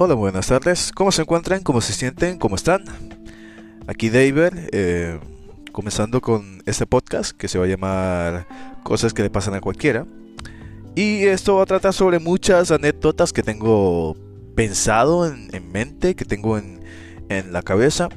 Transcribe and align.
Hola, 0.00 0.14
buenas 0.14 0.46
tardes. 0.46 0.92
¿Cómo 0.94 1.10
se 1.10 1.22
encuentran? 1.22 1.60
¿Cómo 1.64 1.80
se 1.80 1.92
sienten? 1.92 2.38
¿Cómo 2.38 2.54
están? 2.54 2.84
Aquí 3.88 4.10
David, 4.10 4.56
eh, 4.70 5.18
comenzando 5.72 6.20
con 6.20 6.62
este 6.66 6.86
podcast 6.86 7.36
que 7.36 7.48
se 7.48 7.58
va 7.58 7.64
a 7.64 7.68
llamar 7.68 8.46
Cosas 8.84 9.12
que 9.12 9.22
le 9.22 9.28
pasan 9.28 9.54
a 9.54 9.60
cualquiera. 9.60 10.06
Y 10.94 11.24
esto 11.24 11.56
va 11.56 11.64
a 11.64 11.66
tratar 11.66 11.92
sobre 11.92 12.20
muchas 12.20 12.70
anécdotas 12.70 13.32
que 13.32 13.42
tengo 13.42 14.16
pensado 14.54 15.26
en, 15.26 15.72
mente, 15.72 16.14
que 16.14 16.24
tengo 16.24 16.58
en, 16.58 16.80
la 17.50 17.62
cabeza. 17.62 18.08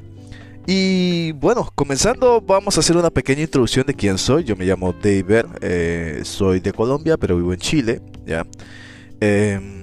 Y 0.67 1.31
bueno, 1.31 1.67
comenzando 1.73 2.41
vamos 2.41 2.77
a 2.77 2.81
hacer 2.81 2.95
una 2.95 3.09
pequeña 3.09 3.41
introducción 3.41 3.87
de 3.87 3.95
quién 3.95 4.19
soy. 4.19 4.43
Yo 4.43 4.55
me 4.55 4.65
llamo 4.65 4.93
David, 4.93 5.45
eh, 5.61 6.21
soy 6.25 6.59
de 6.59 6.73
Colombia, 6.73 7.17
pero 7.17 7.37
vivo 7.37 7.53
en 7.53 7.59
Chile, 7.59 8.03
¿ya? 8.27 8.45
Em, 9.19 9.80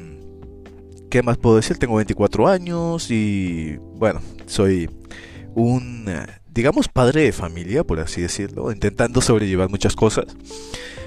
¿Qué 1.11 1.23
más 1.23 1.39
puedo 1.39 1.57
decir? 1.57 1.79
Tengo 1.79 1.97
24 1.97 2.49
años 2.49 3.11
y 3.11 3.77
bueno, 3.95 4.21
soy 4.47 4.91
un, 5.55 6.07
digamos, 6.49 6.89
padre 6.89 7.23
de 7.23 7.33
familia, 7.33 7.85
por 7.85 8.01
así 8.01 8.21
decirlo, 8.21 8.71
intentando 8.71 9.21
sobrellevar 9.21 9.71
muchas 9.71 9.97
cosas. 9.97 10.27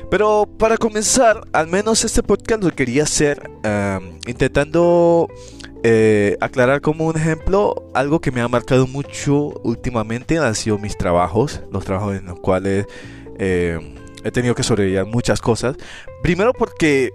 Pero 0.09 0.45
para 0.57 0.77
comenzar, 0.77 1.41
al 1.53 1.67
menos 1.67 2.03
este 2.03 2.23
podcast 2.23 2.63
lo 2.63 2.71
quería 2.71 3.03
hacer 3.03 3.49
intentando 4.27 5.29
eh, 5.83 6.37
aclarar 6.41 6.81
como 6.81 7.07
un 7.07 7.15
ejemplo 7.15 7.89
algo 7.95 8.19
que 8.19 8.31
me 8.31 8.41
ha 8.41 8.47
marcado 8.47 8.85
mucho 8.85 9.49
últimamente 9.63 10.37
han 10.37 10.53
sido 10.53 10.77
mis 10.77 10.95
trabajos, 10.97 11.61
los 11.71 11.85
trabajos 11.85 12.17
en 12.17 12.25
los 12.25 12.39
cuales 12.39 12.85
eh, 13.39 13.79
he 14.23 14.31
tenido 14.31 14.53
que 14.53 14.63
sobrellevar 14.63 15.05
muchas 15.05 15.41
cosas. 15.41 15.77
Primero 16.21 16.53
porque 16.53 17.11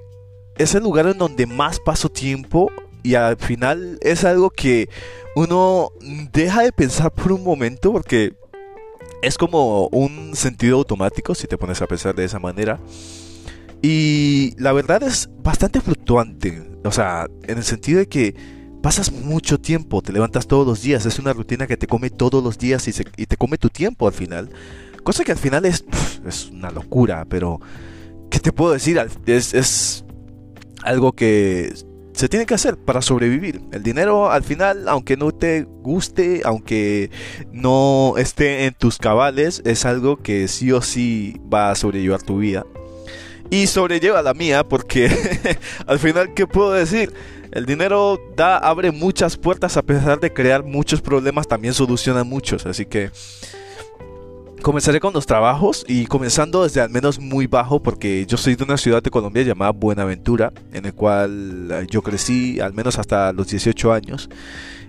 es 0.57 0.75
el 0.75 0.83
lugar 0.83 1.07
en 1.07 1.19
donde 1.19 1.47
más 1.47 1.79
paso 1.79 2.09
tiempo 2.09 2.73
y 3.03 3.15
al 3.15 3.37
final 3.37 3.99
es 4.03 4.25
algo 4.25 4.51
que 4.51 4.89
uno 5.35 5.91
deja 6.33 6.63
de 6.63 6.73
pensar 6.73 7.13
por 7.13 7.33
un 7.33 7.45
momento 7.45 7.93
porque 7.93 8.35
es 9.23 9.39
como 9.39 9.89
un 9.89 10.35
sentido 10.35 10.79
automático 10.79 11.35
si 11.35 11.47
te 11.47 11.59
pones 11.59 11.83
a 11.83 11.87
pensar 11.87 12.15
de 12.15 12.25
esa 12.25 12.39
manera. 12.39 12.81
Y 13.83 14.55
la 14.59 14.73
verdad 14.73 15.03
es 15.03 15.29
bastante 15.43 15.81
fluctuante, 15.81 16.63
o 16.85 16.91
sea, 16.91 17.27
en 17.45 17.59
el 17.59 17.65
sentido 17.65 17.99
de 17.99 18.09
que 18.09 18.35
pasas 18.83 19.13
mucho 19.13 19.59
tiempo, 19.59 20.01
te 20.01 20.13
levantas 20.13 20.47
todos 20.47 20.67
los 20.67 20.81
días, 20.83 21.05
es 21.07 21.19
una 21.19 21.33
rutina 21.33 21.67
que 21.67 21.77
te 21.77 21.87
come 21.87 22.09
todos 22.09 22.43
los 22.43 22.57
días 22.59 22.87
y, 22.89 23.27
te 23.27 23.37
come 23.37 23.59
tu 23.59 23.69
tiempo 23.69 24.07
al 24.07 24.15
final. 24.15 24.51
Cosa 25.03 25.25
que 25.25 25.33
al 25.33 25.39
final 25.39 25.65
es, 25.67 25.85
es 26.27 26.51
una 26.51 26.71
locura, 26.71 27.25
pero 27.29 27.61
¿qué 28.31 28.39
te 28.39 28.53
puedo 28.53 28.73
decir? 28.73 28.99
Es, 29.27 29.55
es 29.55 30.05
algo 30.83 31.13
que 31.13 31.73
se 32.17 32.31
tiene 32.31 32.47
que 32.47 32.55
hacer 32.55 32.79
para 32.79 33.03
sobrevivir. 33.03 33.61
El 33.73 33.83
dinero 33.83 34.31
al 34.31 34.43
final, 34.43 34.89
aunque 34.89 35.19
no 35.19 35.33
te 35.33 35.65
guste, 35.65 36.41
aunque 36.45 37.11
no 37.53 38.15
esté 38.17 38.65
en 38.65 38.73
tus 38.73 38.97
cabales, 38.97 39.61
es 39.67 39.85
algo 39.85 40.17
que 40.17 40.49
sí 40.49 40.73
o 40.73 40.81
sí 40.81 41.39
va 41.53 41.71
a 41.71 41.75
sobrellevar 41.75 42.23
tu 42.23 42.39
vida. 42.39 42.65
Y 43.51 43.67
sobrelleva 43.67 44.23
la 44.23 44.33
mía 44.33 44.65
porque 44.65 45.11
al 45.87 45.99
final, 45.99 46.33
¿qué 46.33 46.47
puedo 46.47 46.73
decir? 46.73 47.13
El 47.53 47.67
dinero 47.67 48.19
da, 48.35 48.57
abre 48.57 48.93
muchas 48.93 49.37
puertas 49.37 49.77
a 49.77 49.83
pesar 49.83 50.19
de 50.19 50.33
crear 50.33 50.65
muchos 50.65 51.03
problemas, 51.03 51.47
también 51.47 51.75
soluciona 51.75 52.25
muchos. 52.25 52.65
Así 52.65 52.87
que 52.87 53.11
Comenzaré 54.67 54.99
con 54.99 55.13
los 55.13 55.27
trabajos 55.27 55.85
y 55.87 56.07
comenzando 56.07 56.65
desde 56.65 56.81
al 56.81 56.91
menos 56.91 57.21
muy 57.21 57.47
bajo 57.47 57.81
porque 57.81 58.27
yo 58.27 58.37
soy 58.37 58.57
de 58.57 58.65
una 58.65 58.77
ciudad 58.77 59.01
de 59.01 59.13
Colombia 59.13 59.45
llamada 59.45 59.71
Buenaventura, 59.71 60.53
en 60.73 60.87
el 60.87 60.93
cual 60.93 61.69
eh, 61.71 61.87
yo 61.89 62.03
crecí 62.03 62.59
al 62.59 62.75
menos 62.75 62.99
hasta 62.99 63.33
los 63.33 63.47
18 63.47 63.93
años. 63.93 64.29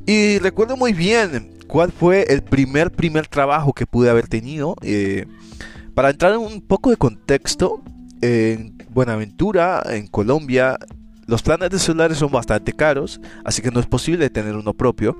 Y 0.08 0.39
recuerdo 0.39 0.78
muy 0.78 0.93
bien 0.93 1.52
cuál 1.67 1.92
fue 1.92 2.23
el 2.23 2.42
primer, 2.42 2.92
primer 2.92 3.27
trabajo 3.27 3.71
que 3.71 3.86
pude 3.86 4.10
haber 4.10 4.27
tenido. 4.27 4.73
Eh, 4.82 5.27
para 5.93 6.10
entrar 6.10 6.33
en 6.33 6.39
un 6.39 6.60
poco 6.61 6.89
de 6.89 6.98
contexto, 6.98 7.83
en 8.21 8.80
Buenaventura, 8.89 9.83
en 9.92 10.08
Colombia, 10.08 10.80
los 11.27 11.43
planes 11.43 11.70
de 11.70 11.77
celulares 11.77 12.17
son 12.17 12.32
bastante 12.32 12.73
caros, 12.73 13.21
así 13.45 13.61
que 13.61 13.70
no 13.70 13.80
es 13.80 13.86
posible 13.86 14.30
tener 14.32 14.55
uno 14.55 14.73
propio. 14.73 15.20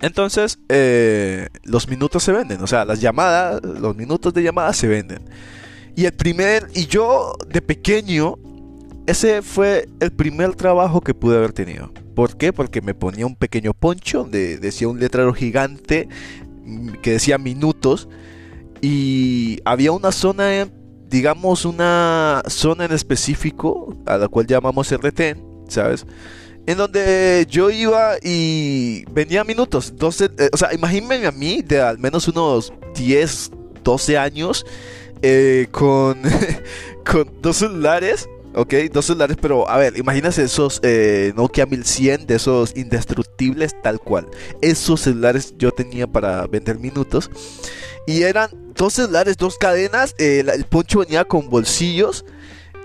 Entonces, 0.00 0.58
eh, 0.68 1.48
los 1.64 1.88
minutos 1.88 2.22
se 2.22 2.32
venden, 2.32 2.62
o 2.62 2.66
sea, 2.66 2.84
las 2.84 3.00
llamadas, 3.00 3.60
los 3.62 3.96
minutos 3.96 4.32
de 4.32 4.42
llamada 4.42 4.72
se 4.72 4.86
venden. 4.86 5.20
Y 5.96 6.04
el 6.04 6.12
primer, 6.12 6.68
y 6.74 6.86
yo 6.86 7.34
de 7.48 7.60
pequeño, 7.60 8.36
ese 9.06 9.42
fue 9.42 9.88
el 9.98 10.12
primer 10.12 10.54
trabajo 10.54 11.00
que 11.00 11.14
pude 11.14 11.36
haber 11.36 11.52
tenido. 11.52 11.90
¿Por 12.14 12.36
qué? 12.36 12.52
Porque 12.52 12.80
me 12.80 12.94
ponía 12.94 13.26
un 13.26 13.34
pequeño 13.34 13.74
poncho, 13.74 14.24
de, 14.24 14.58
decía 14.58 14.88
un 14.88 15.00
letrero 15.00 15.32
gigante 15.34 16.08
mm, 16.64 16.92
que 17.02 17.12
decía 17.12 17.38
minutos. 17.38 18.08
Y 18.80 19.58
había 19.64 19.90
una 19.90 20.12
zona, 20.12 20.68
digamos, 21.08 21.64
una 21.64 22.42
zona 22.46 22.84
en 22.84 22.92
específico, 22.92 23.96
a 24.06 24.18
la 24.18 24.28
cual 24.28 24.46
llamamos 24.46 24.92
RT, 24.92 25.20
¿sabes? 25.68 26.06
En 26.68 26.76
donde 26.76 27.46
yo 27.48 27.70
iba 27.70 28.16
y 28.22 29.02
venía 29.10 29.42
minutos. 29.42 29.94
12, 29.96 30.26
eh, 30.36 30.50
o 30.52 30.56
sea, 30.58 30.74
imagínense 30.74 31.26
a 31.26 31.32
mí 31.32 31.62
de 31.62 31.80
al 31.80 31.98
menos 31.98 32.28
unos 32.28 32.74
10, 32.94 33.52
12 33.82 34.18
años 34.18 34.66
eh, 35.22 35.68
con, 35.70 36.20
con 37.10 37.32
dos 37.40 37.56
celulares. 37.56 38.28
Ok, 38.54 38.74
dos 38.92 39.06
celulares, 39.06 39.38
pero 39.40 39.66
a 39.66 39.78
ver, 39.78 39.96
imagínense 39.96 40.42
esos 40.42 40.78
eh, 40.82 41.32
Nokia 41.36 41.64
1100 41.64 42.26
de 42.26 42.34
esos 42.34 42.76
indestructibles 42.76 43.74
tal 43.82 43.98
cual. 43.98 44.28
Esos 44.60 45.00
celulares 45.00 45.54
yo 45.56 45.70
tenía 45.70 46.06
para 46.06 46.46
vender 46.48 46.78
minutos. 46.78 47.30
Y 48.06 48.24
eran 48.24 48.50
dos 48.74 48.92
celulares, 48.92 49.38
dos 49.38 49.56
cadenas. 49.56 50.14
el 50.18 50.64
poncho 50.64 50.98
venía 50.98 51.24
con 51.24 51.48
bolsillos. 51.48 52.26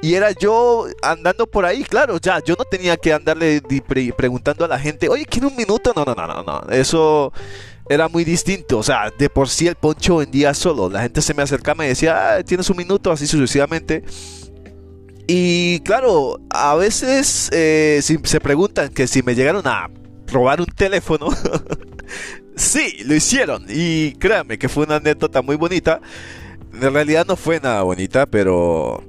Y 0.03 0.15
era 0.15 0.31
yo 0.31 0.85
andando 1.01 1.47
por 1.47 1.63
ahí, 1.63 1.81
claro, 1.85 2.17
ya, 2.19 2.43
yo 2.43 2.55
no 2.59 2.65
tenía 2.65 2.97
que 2.97 3.13
andarle 3.13 3.61
preguntando 4.17 4.65
a 4.65 4.67
la 4.67 4.77
gente, 4.77 5.07
oye, 5.07 5.23
¿quiere 5.23 5.47
un 5.47 5.55
minuto? 5.55 5.93
No, 5.95 6.03
no, 6.03 6.13
no, 6.13 6.27
no, 6.27 6.43
no, 6.43 6.61
eso 6.71 7.31
era 7.87 8.09
muy 8.09 8.25
distinto, 8.25 8.79
o 8.79 8.83
sea, 8.83 9.13
de 9.17 9.29
por 9.29 9.47
sí 9.47 9.65
el 9.65 9.75
poncho 9.75 10.17
vendía 10.17 10.53
solo, 10.53 10.89
la 10.89 11.03
gente 11.03 11.21
se 11.21 11.33
me 11.33 11.41
acercaba 11.41 11.75
y 11.75 11.79
me 11.79 11.87
decía, 11.87 12.35
ah, 12.35 12.43
tienes 12.43 12.69
un 12.69 12.75
minuto, 12.75 13.13
así 13.13 13.25
sucesivamente. 13.25 14.03
Y 15.25 15.79
claro, 15.85 16.37
a 16.49 16.75
veces 16.75 17.49
eh, 17.53 18.01
se 18.01 18.39
preguntan 18.41 18.89
que 18.89 19.07
si 19.07 19.23
me 19.23 19.35
llegaron 19.35 19.65
a 19.67 19.89
robar 20.27 20.59
un 20.59 20.67
teléfono, 20.67 21.29
sí, 22.57 23.03
lo 23.05 23.15
hicieron, 23.15 23.67
y 23.69 24.15
créanme 24.15 24.57
que 24.57 24.67
fue 24.67 24.83
una 24.83 24.97
anécdota 24.97 25.41
muy 25.41 25.55
bonita. 25.55 26.01
En 26.73 26.93
realidad 26.93 27.25
no 27.25 27.37
fue 27.37 27.61
nada 27.61 27.83
bonita, 27.83 28.25
pero 28.25 29.01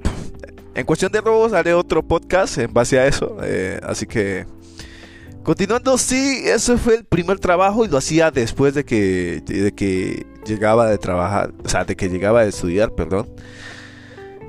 en 0.75 0.85
cuestión 0.85 1.11
de 1.11 1.21
robos 1.21 1.53
haré 1.53 1.73
otro 1.73 2.03
podcast 2.03 2.57
en 2.57 2.71
base 2.73 2.99
a 2.99 3.07
eso. 3.07 3.37
Eh, 3.41 3.79
así 3.81 4.05
que 4.05 4.45
continuando, 5.43 5.97
sí, 5.97 6.41
ese 6.45 6.77
fue 6.77 6.95
el 6.95 7.05
primer 7.05 7.39
trabajo 7.39 7.85
y 7.85 7.87
lo 7.87 7.97
hacía 7.97 8.31
después 8.31 8.73
de 8.73 8.83
que, 8.83 9.41
de 9.45 9.71
que 9.73 10.25
llegaba 10.45 10.89
de 10.89 10.97
trabajar, 10.97 11.53
o 11.63 11.69
sea, 11.69 11.85
de 11.85 11.95
que 11.95 12.09
llegaba 12.09 12.43
de 12.43 12.49
estudiar, 12.49 12.93
perdón. 12.93 13.29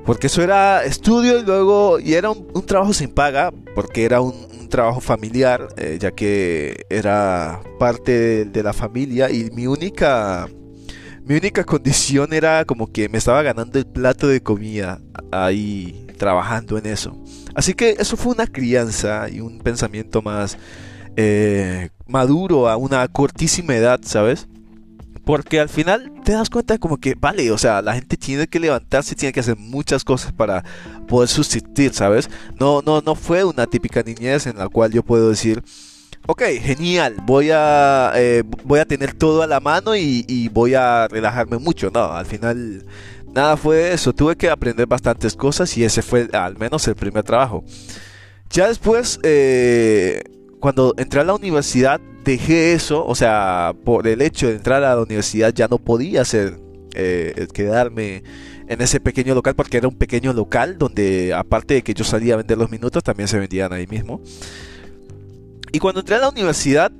Porque 0.04 0.28
eso 0.28 0.42
era 0.42 0.84
estudio 0.84 1.38
y 1.38 1.42
luego, 1.42 1.98
y 1.98 2.14
era 2.14 2.30
un, 2.30 2.64
trabajo 2.64 2.92
sin 2.92 3.10
paga, 3.12 3.52
porque 3.74 4.04
era 4.04 4.20
un, 4.20 4.68
trabajo 4.68 5.00
familiar, 5.00 5.68
eh, 5.76 5.96
ya 6.00 6.10
que 6.10 6.86
era 6.90 7.60
parte 7.78 8.44
de 8.46 8.62
la 8.64 8.72
familia 8.72 9.30
y 9.30 9.48
mi 9.52 9.68
única 9.68 10.48
mi 11.26 11.34
única 11.34 11.64
condición 11.64 12.32
era 12.32 12.64
como 12.64 12.86
que 12.86 13.08
me 13.08 13.18
estaba 13.18 13.42
ganando 13.42 13.78
el 13.78 13.86
plato 13.86 14.28
de 14.28 14.40
comida 14.40 15.00
ahí 15.32 16.06
trabajando 16.18 16.78
en 16.78 16.86
eso. 16.86 17.20
Así 17.54 17.74
que 17.74 17.96
eso 17.98 18.16
fue 18.16 18.32
una 18.32 18.46
crianza 18.46 19.28
y 19.28 19.40
un 19.40 19.58
pensamiento 19.58 20.22
más 20.22 20.56
eh, 21.16 21.90
maduro 22.06 22.68
a 22.68 22.76
una 22.76 23.06
cortísima 23.08 23.74
edad, 23.74 24.00
¿sabes? 24.04 24.46
Porque 25.24 25.58
al 25.58 25.68
final 25.68 26.12
te 26.24 26.32
das 26.32 26.48
cuenta 26.48 26.78
como 26.78 26.98
que, 26.98 27.16
vale, 27.16 27.50
o 27.50 27.58
sea, 27.58 27.82
la 27.82 27.94
gente 27.94 28.16
tiene 28.16 28.46
que 28.46 28.60
levantarse, 28.60 29.16
tiene 29.16 29.32
que 29.32 29.40
hacer 29.40 29.56
muchas 29.56 30.04
cosas 30.04 30.32
para 30.32 30.62
poder 31.08 31.28
subsistir, 31.28 31.92
¿sabes? 31.92 32.30
No, 32.60 32.82
no, 32.82 33.00
no 33.00 33.16
fue 33.16 33.42
una 33.42 33.66
típica 33.66 34.04
niñez 34.04 34.46
en 34.46 34.58
la 34.58 34.68
cual 34.68 34.92
yo 34.92 35.02
puedo 35.02 35.30
decir, 35.30 35.64
ok, 36.26 36.42
genial, 36.60 37.16
voy 37.24 37.50
a, 37.52 38.12
eh, 38.16 38.42
voy 38.64 38.80
a 38.80 38.84
tener 38.84 39.14
todo 39.14 39.42
a 39.42 39.46
la 39.46 39.60
mano 39.60 39.94
y, 39.96 40.48
voy 40.52 40.74
a 40.74 41.08
relajarme 41.08 41.58
mucho. 41.58 41.90
No, 41.92 42.12
al 42.12 42.26
final 42.26 42.84
nada 43.32 43.56
fue 43.56 43.92
eso. 43.92 44.12
Tuve 44.12 44.36
que 44.36 44.50
aprender 44.50 44.86
bastantes 44.86 45.34
cosas 45.36 45.76
y 45.76 45.84
ese 45.84 46.02
fue 46.02 46.28
al 46.32 46.56
menos 46.58 46.86
el 46.88 46.96
primer 46.96 47.24
trabajo. 47.24 47.64
Ya 48.50 48.68
después, 48.68 49.18
eh, 49.22 50.22
cuando 50.60 50.94
entré 50.98 51.20
a 51.20 51.24
la 51.24 51.34
universidad, 51.34 52.00
dejé 52.24 52.72
eso. 52.72 53.04
O 53.06 53.14
sea, 53.14 53.74
por 53.84 54.06
el 54.06 54.22
hecho 54.22 54.48
de 54.48 54.54
entrar 54.54 54.82
a 54.84 54.94
la 54.94 55.02
universidad 55.02 55.52
ya 55.54 55.68
no 55.68 55.78
podía 55.78 56.22
hacer 56.22 56.58
eh, 56.94 57.46
quedarme 57.52 58.22
en 58.68 58.80
ese 58.80 59.00
pequeño 59.00 59.34
local 59.34 59.54
porque 59.54 59.76
era 59.76 59.88
un 59.88 59.96
pequeño 59.96 60.32
local 60.32 60.78
donde 60.78 61.34
aparte 61.34 61.74
de 61.74 61.82
que 61.82 61.94
yo 61.94 62.04
salía 62.04 62.34
a 62.34 62.36
vender 62.38 62.58
los 62.58 62.70
minutos 62.70 63.02
también 63.04 63.28
se 63.28 63.38
vendían 63.38 63.72
ahí 63.72 63.86
mismo. 63.86 64.20
Y 65.72 65.78
cuando 65.78 66.00
entré 66.00 66.16
a 66.16 66.18
la 66.18 66.28
universidad, 66.28 66.92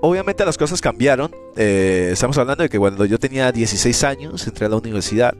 obviamente 0.00 0.44
las 0.44 0.56
cosas 0.56 0.80
cambiaron. 0.80 1.30
Eh, 1.56 2.10
estamos 2.12 2.36
hablando 2.38 2.62
de 2.62 2.68
que 2.68 2.78
cuando 2.78 3.04
yo 3.04 3.18
tenía 3.18 3.52
16 3.52 4.04
años, 4.04 4.46
entré 4.46 4.66
a 4.66 4.68
la 4.68 4.76
universidad. 4.76 5.34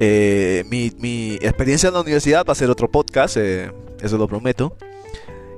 Eh, 0.00 0.64
mi, 0.68 1.34
experiencia 1.40 1.88
en 1.88 1.94
la 1.94 2.00
universidad 2.00 2.44
va 2.46 2.52
a 2.52 2.56
ser 2.56 2.70
otro 2.70 2.90
podcast, 2.90 3.36
eh, 3.36 3.70
eso 4.00 4.18
lo 4.18 4.28
prometo. 4.28 4.76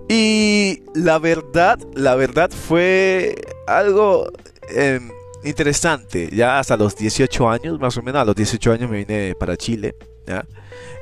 Y 0.09 0.83
la 0.95 1.19
verdad, 1.19 1.79
la 1.95 2.15
verdad 2.15 2.51
fue 2.51 3.35
algo 3.67 4.31
em, 4.69 5.11
interesante. 5.43 6.31
Ya 6.33 6.59
hasta 6.61 6.77
los 6.77 6.97
18 6.97 7.51
años, 7.51 7.81
más 7.81 7.97
o 7.97 8.03
menos, 8.03 8.23
a 8.23 8.25
los 8.25 8.37
18 8.37 8.73
años 8.73 8.91
me 8.91 8.99
vine 8.99 9.35
para 9.39 9.57
Chile. 9.57 9.97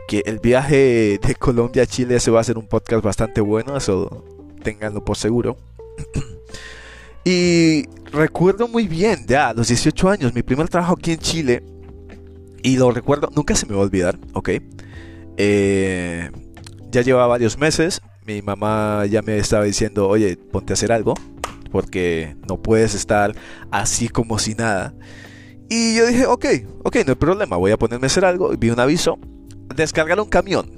Que 0.06 0.23
el 0.26 0.38
viaje 0.38 1.19
de 1.19 1.35
Colombia 1.35 1.85
a 1.85 1.87
Chile 1.87 2.20
se 2.20 2.31
va 2.31 2.38
a 2.38 2.41
hacer 2.43 2.58
un 2.58 2.67
podcast 2.67 3.02
bastante 3.02 3.41
bueno, 3.41 3.76
eso 3.76 4.25
tenganlo 4.64 5.05
por 5.05 5.16
seguro. 5.16 5.56
y 7.25 7.87
recuerdo 8.11 8.66
muy 8.66 8.88
bien, 8.88 9.25
ya 9.28 9.50
a 9.50 9.55
los 9.55 9.69
18 9.69 10.11
años, 10.11 10.34
mi 10.34 10.43
primer 10.43 10.69
trabajo 10.69 10.94
aquí 10.99 11.12
en 11.12 11.19
Chile. 11.19 11.62
Y 12.64 12.76
lo 12.76 12.90
recuerdo, 12.90 13.31
nunca 13.37 13.55
se 13.55 13.66
me 13.66 13.75
va 13.75 13.82
a 13.82 13.84
olvidar, 13.84 14.19
¿ok? 14.32 14.50
Eh, 15.37 16.31
ya 16.90 17.02
llevaba 17.02 17.28
varios 17.28 17.58
meses, 17.58 18.00
mi 18.26 18.43
mamá 18.43 19.06
ya 19.06 19.22
me 19.22 19.37
estaba 19.37 19.64
diciendo, 19.64 20.08
oye, 20.08 20.37
ponte 20.37 20.72
a 20.72 20.75
hacer 20.75 20.90
algo, 20.90 21.14
porque 21.70 22.37
no 22.49 22.60
puedes 22.60 22.94
estar 22.94 23.34
así 23.70 24.08
como 24.08 24.38
si 24.38 24.55
nada. 24.55 24.94
Y 25.69 25.96
yo 25.96 26.06
dije, 26.06 26.26
ok, 26.26 26.46
ok, 26.84 26.96
no 27.05 27.12
hay 27.12 27.17
problema, 27.17 27.56
voy 27.56 27.72
a 27.72 27.76
ponerme 27.76 28.06
a 28.06 28.08
hacer 28.08 28.25
algo. 28.25 28.50
Vi 28.56 28.70
un 28.70 28.81
aviso, 28.81 29.19
descargar 29.75 30.20
un 30.20 30.28
camión. 30.28 30.70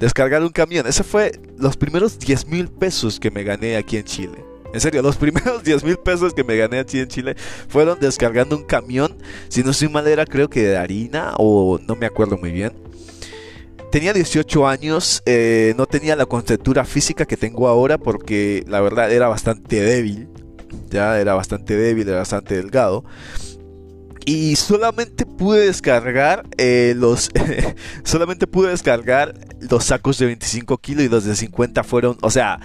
Descargar 0.00 0.42
un 0.42 0.50
camión. 0.50 0.86
Ese 0.86 1.04
fue 1.04 1.32
los 1.58 1.76
primeros 1.76 2.18
10 2.18 2.46
mil 2.46 2.68
pesos 2.68 3.20
que 3.20 3.30
me 3.30 3.44
gané 3.44 3.76
aquí 3.76 3.96
en 3.96 4.04
Chile. 4.04 4.44
En 4.72 4.80
serio, 4.80 5.02
los 5.02 5.16
primeros 5.18 5.62
10 5.62 5.84
mil 5.84 5.96
pesos 5.96 6.34
que 6.34 6.44
me 6.44 6.56
gané 6.56 6.80
aquí 6.80 6.98
en 6.98 7.08
Chile 7.08 7.36
fueron 7.68 7.98
descargando 8.00 8.56
un 8.56 8.64
camión. 8.64 9.16
Si 9.48 9.62
no 9.62 9.72
soy 9.72 9.88
mal, 9.88 10.06
era 10.06 10.26
creo 10.26 10.48
que 10.48 10.62
de 10.62 10.76
harina 10.76 11.34
o 11.38 11.78
no 11.86 11.96
me 11.96 12.06
acuerdo 12.06 12.36
muy 12.36 12.52
bien 12.52 12.72
tenía 13.90 14.12
18 14.12 14.68
años, 14.68 15.22
eh, 15.24 15.72
no 15.78 15.86
tenía 15.86 16.16
la 16.16 16.26
conceptura 16.26 16.84
física 16.84 17.24
que 17.24 17.38
tengo 17.38 17.66
ahora 17.66 17.96
porque 17.96 18.62
la 18.66 18.82
verdad 18.82 19.10
era 19.10 19.28
bastante 19.28 19.80
débil, 19.80 20.28
ya 20.90 21.18
era 21.18 21.34
bastante 21.34 21.76
débil, 21.76 22.06
era 22.06 22.18
bastante 22.18 22.56
delgado. 22.56 23.04
Y 24.26 24.56
solamente 24.56 25.24
pude 25.24 25.66
descargar 25.66 26.42
eh, 26.58 26.94
los. 26.96 27.30
solamente 28.04 28.48
pude 28.48 28.70
descargar 28.70 29.34
los 29.60 29.84
sacos 29.84 30.18
de 30.18 30.26
25 30.26 30.78
kilos 30.78 31.04
y 31.04 31.08
los 31.08 31.24
de 31.24 31.36
50 31.36 31.84
fueron. 31.84 32.18
O 32.22 32.30
sea, 32.30 32.58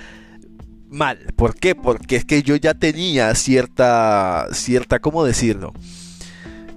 mal. 0.90 1.19
¿Por 1.36 1.54
qué? 1.54 1.75
Porque 1.75 2.16
es 2.16 2.25
que 2.25 2.42
yo 2.42 2.56
ya 2.56 2.74
tenía 2.74 3.34
cierta. 3.36 4.48
cierta. 4.52 5.00
¿cómo 5.00 5.24
decirlo? 5.24 5.72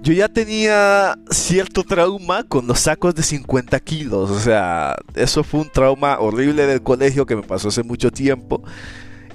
yo 0.05 0.13
ya 0.13 0.29
tenía 0.29 1.17
cierto 1.31 1.83
trauma 1.83 2.43
con 2.43 2.67
los 2.67 2.81
sacos 2.81 3.15
de 3.15 3.23
50 3.23 3.79
kilos. 3.79 4.29
O 4.29 4.39
sea, 4.39 4.95
eso 5.15 5.43
fue 5.43 5.61
un 5.61 5.69
trauma 5.71 6.19
horrible 6.19 6.67
del 6.67 6.83
colegio 6.83 7.25
que 7.25 7.35
me 7.35 7.41
pasó 7.41 7.69
hace 7.69 7.81
mucho 7.81 8.11
tiempo. 8.11 8.63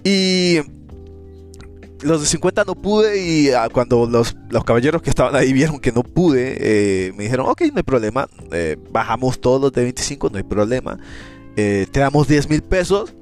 Y 0.05 0.61
los 2.03 2.21
de 2.21 2.27
50 2.27 2.65
no 2.65 2.75
pude 2.75 3.23
y 3.23 3.51
ah, 3.51 3.69
cuando 3.71 4.07
los, 4.07 4.35
caballeros 4.65 5.03
que 5.03 5.11
estaban 5.11 5.35
ahí 5.35 5.53
vieron 5.53 5.79
que 5.79 5.93
no 5.93 6.03
pude, 6.03 6.57
eh, 6.61 7.13
me 7.15 7.25
dijeron, 7.25 7.47
ok, 7.49 7.63
no 7.73 7.77
hay 7.77 7.83
problema, 7.83 8.29
eh, 8.53 8.77
bajamos 8.91 9.41
todos 9.41 9.61
los 9.61 9.73
de 9.73 9.83
25, 9.83 10.31
no 10.31 10.39
hay 10.39 10.43
problema, 10.43 10.99
eh, 11.57 11.87
te 11.91 12.01
damos 12.01 12.29
10 12.29 12.49
mil 12.49 12.63
pesos 12.63 13.15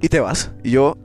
y 0.00 0.08
te 0.08 0.20
vas. 0.20 0.52
Y 0.62 0.70
yo, 0.72 0.96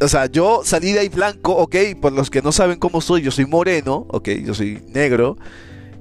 o 0.00 0.08
sea, 0.08 0.26
yo 0.26 0.62
salí 0.64 0.92
de 0.92 1.00
ahí 1.00 1.08
blanco, 1.08 1.52
ok, 1.56 1.76
por 2.00 2.12
los 2.12 2.30
que 2.30 2.42
no 2.42 2.52
saben 2.52 2.78
cómo 2.78 3.00
soy, 3.00 3.22
yo 3.22 3.30
soy 3.30 3.46
moreno, 3.46 4.06
ok, 4.10 4.28
yo 4.44 4.54
soy 4.54 4.82
negro, 4.88 5.36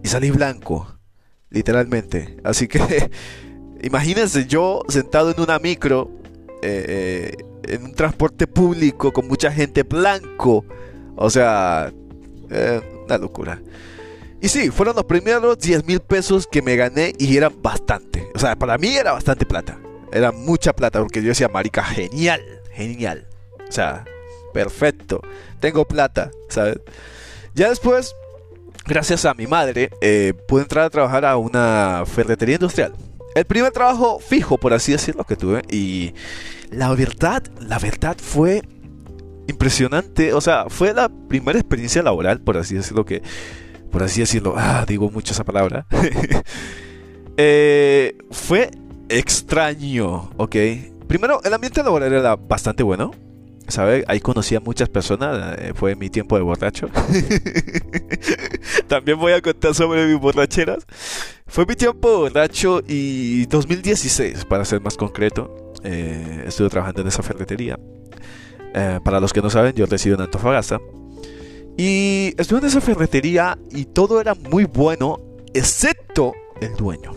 y 0.03 0.07
salí 0.07 0.31
blanco, 0.31 0.87
literalmente. 1.49 2.37
Así 2.43 2.67
que, 2.67 3.09
imagínense 3.81 4.45
yo 4.47 4.81
sentado 4.87 5.31
en 5.31 5.41
una 5.41 5.59
micro, 5.59 6.11
eh, 6.61 7.35
en 7.67 7.83
un 7.85 7.93
transporte 7.93 8.47
público 8.47 9.11
con 9.11 9.27
mucha 9.27 9.51
gente 9.51 9.83
blanco, 9.83 10.65
o 11.15 11.29
sea, 11.29 11.91
una 13.05 13.17
locura. 13.17 13.61
Y 14.39 14.49
sí, 14.49 14.69
fueron 14.69 14.95
los 14.95 15.05
primeros 15.05 15.57
10 15.57 15.85
mil 15.85 15.99
pesos 15.99 16.47
que 16.47 16.61
me 16.61 16.75
gané 16.75 17.13
y 17.17 17.35
eran 17.35 17.61
bastante. 17.61 18.29
O 18.35 18.39
sea, 18.39 18.55
para 18.55 18.77
mí 18.77 18.95
era 18.95 19.13
bastante 19.13 19.45
plata. 19.45 19.79
Era 20.11 20.31
mucha 20.31 20.73
plata 20.73 20.99
porque 20.99 21.21
yo 21.21 21.29
decía, 21.29 21.49
marica, 21.49 21.83
genial, 21.83 22.41
genial. 22.71 23.27
O 23.67 23.71
sea, 23.71 24.05
perfecto. 24.53 25.21
Tengo 25.59 25.85
plata, 25.85 26.31
¿sabes? 26.49 26.77
Ya 27.55 27.69
después, 27.69 28.13
gracias 28.85 29.25
a 29.25 29.33
mi 29.33 29.47
madre, 29.47 29.89
eh, 30.01 30.33
pude 30.47 30.61
entrar 30.61 30.85
a 30.85 30.89
trabajar 30.91 31.25
a 31.25 31.37
una 31.37 32.03
ferretería 32.05 32.55
industrial. 32.55 32.93
El 33.37 33.45
primer 33.45 33.71
trabajo 33.71 34.19
fijo, 34.19 34.57
por 34.57 34.73
así 34.73 34.91
decirlo, 34.93 35.23
que 35.23 35.35
tuve. 35.35 35.61
Y 35.69 36.13
la 36.71 36.93
verdad, 36.95 37.43
la 37.59 37.77
verdad 37.77 38.17
fue 38.19 38.63
impresionante. 39.47 40.33
O 40.33 40.41
sea, 40.41 40.65
fue 40.69 40.91
la 40.91 41.07
primera 41.09 41.59
experiencia 41.59 42.01
laboral, 42.01 42.41
por 42.41 42.57
así 42.57 42.75
decirlo, 42.75 43.05
que... 43.05 43.21
Por 43.91 44.03
así 44.03 44.19
decirlo, 44.19 44.55
ah, 44.57 44.85
digo 44.87 45.09
mucho 45.11 45.33
esa 45.33 45.43
palabra. 45.43 45.85
Eh, 47.39 48.17
fue 48.31 48.71
extraño, 49.09 50.31
¿ok? 50.37 50.55
Primero, 51.07 51.39
el 51.43 51.53
ambiente 51.53 51.83
laboral 51.83 52.11
era 52.11 52.35
bastante 52.35 52.81
bueno. 52.81 53.11
¿Sabe? 53.67 54.05
Ahí 54.07 54.21
conocí 54.21 54.55
a 54.55 54.61
muchas 54.61 54.87
personas, 54.87 55.57
eh, 55.59 55.73
fue 55.75 55.95
mi 55.95 56.09
tiempo 56.09 56.37
de 56.37 56.41
borracho. 56.41 56.87
También 58.87 59.19
voy 59.19 59.33
a 59.33 59.41
contar 59.41 59.75
sobre 59.75 60.07
mis 60.07 60.19
borracheras. 60.19 60.85
Fue 61.47 61.65
mi 61.65 61.75
tiempo 61.75 62.09
de 62.09 62.15
borracho 62.17 62.81
y 62.87 63.45
2016, 63.47 64.45
para 64.45 64.63
ser 64.63 64.79
más 64.79 64.95
concreto, 64.95 65.73
eh, 65.83 66.45
estuve 66.47 66.69
trabajando 66.69 67.01
en 67.01 67.07
esa 67.09 67.23
ferretería. 67.23 67.77
Eh, 68.73 68.99
para 69.03 69.19
los 69.19 69.33
que 69.33 69.41
no 69.41 69.49
saben, 69.49 69.73
yo 69.73 69.85
resido 69.85 70.15
en 70.15 70.21
Antofagasta. 70.21 70.79
Y 71.77 72.33
estuve 72.37 72.59
en 72.59 72.65
esa 72.65 72.81
ferretería 72.81 73.57
y 73.71 73.85
todo 73.85 74.21
era 74.21 74.33
muy 74.33 74.63
bueno, 74.65 75.19
excepto 75.53 76.33
el 76.61 76.75
dueño. 76.75 77.11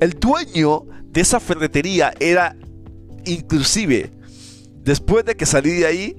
El 0.00 0.10
dueño 0.18 0.82
de 1.04 1.20
esa 1.20 1.40
ferretería 1.40 2.12
era 2.20 2.56
inclusive 3.24 4.17
después 4.88 5.22
de 5.26 5.36
que 5.36 5.44
salí 5.44 5.70
de 5.72 5.86
ahí, 5.86 6.16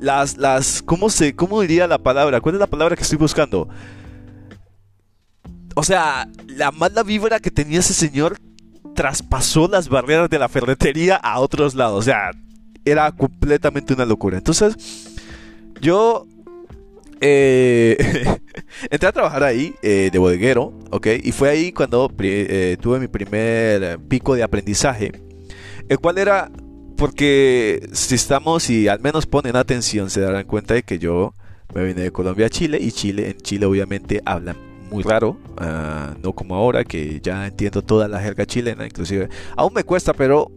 las, 0.00 0.36
las, 0.36 0.82
¿cómo 0.82 1.08
se, 1.08 1.36
cómo 1.36 1.60
diría 1.60 1.86
la 1.86 1.98
palabra? 1.98 2.40
¿Cuál 2.40 2.56
es 2.56 2.60
la 2.60 2.66
palabra 2.66 2.96
que 2.96 3.02
estoy 3.02 3.16
buscando? 3.16 3.68
O 5.76 5.84
sea, 5.84 6.28
la 6.48 6.72
mala 6.72 7.04
vibra 7.04 7.38
que 7.38 7.50
tenía 7.52 7.78
ese 7.78 7.94
señor 7.94 8.38
traspasó 8.94 9.68
las 9.68 9.88
barreras 9.88 10.28
de 10.28 10.38
la 10.38 10.48
ferretería 10.48 11.14
a 11.16 11.38
otros 11.38 11.76
lados. 11.76 12.00
O 12.00 12.02
sea, 12.02 12.32
era 12.84 13.12
completamente 13.12 13.94
una 13.94 14.04
locura. 14.04 14.36
Entonces, 14.36 14.76
yo 15.80 16.26
eh, 17.20 17.96
entré 18.90 19.08
a 19.08 19.12
trabajar 19.12 19.44
ahí 19.44 19.76
eh, 19.80 20.10
de 20.10 20.18
bodeguero, 20.18 20.72
¿ok? 20.90 21.06
Y 21.22 21.30
fue 21.30 21.50
ahí 21.50 21.70
cuando 21.70 22.12
eh, 22.18 22.76
tuve 22.80 22.98
mi 22.98 23.06
primer 23.06 24.00
pico 24.08 24.34
de 24.34 24.42
aprendizaje, 24.42 25.12
el 25.88 25.98
cual 26.00 26.18
era 26.18 26.50
porque 26.96 27.88
si 27.92 28.14
estamos 28.14 28.70
y 28.70 28.88
al 28.88 29.00
menos 29.00 29.26
ponen 29.26 29.56
atención, 29.56 30.10
se 30.10 30.20
darán 30.20 30.44
cuenta 30.46 30.74
de 30.74 30.82
que 30.82 30.98
yo 30.98 31.34
me 31.74 31.84
vine 31.84 32.02
de 32.02 32.12
Colombia 32.12 32.46
a 32.46 32.50
Chile 32.50 32.78
y 32.80 32.92
Chile, 32.92 33.30
en 33.30 33.38
Chile 33.38 33.66
obviamente 33.66 34.22
hablan 34.24 34.56
muy 34.90 35.02
raro, 35.02 35.36
ah, 35.58 36.14
no 36.22 36.32
como 36.32 36.54
ahora 36.54 36.84
que 36.84 37.20
ya 37.20 37.46
entiendo 37.46 37.82
toda 37.82 38.08
la 38.08 38.20
jerga 38.20 38.46
chilena, 38.46 38.86
inclusive 38.86 39.28
aún 39.56 39.74
me 39.74 39.84
cuesta, 39.84 40.12
pero 40.12 40.50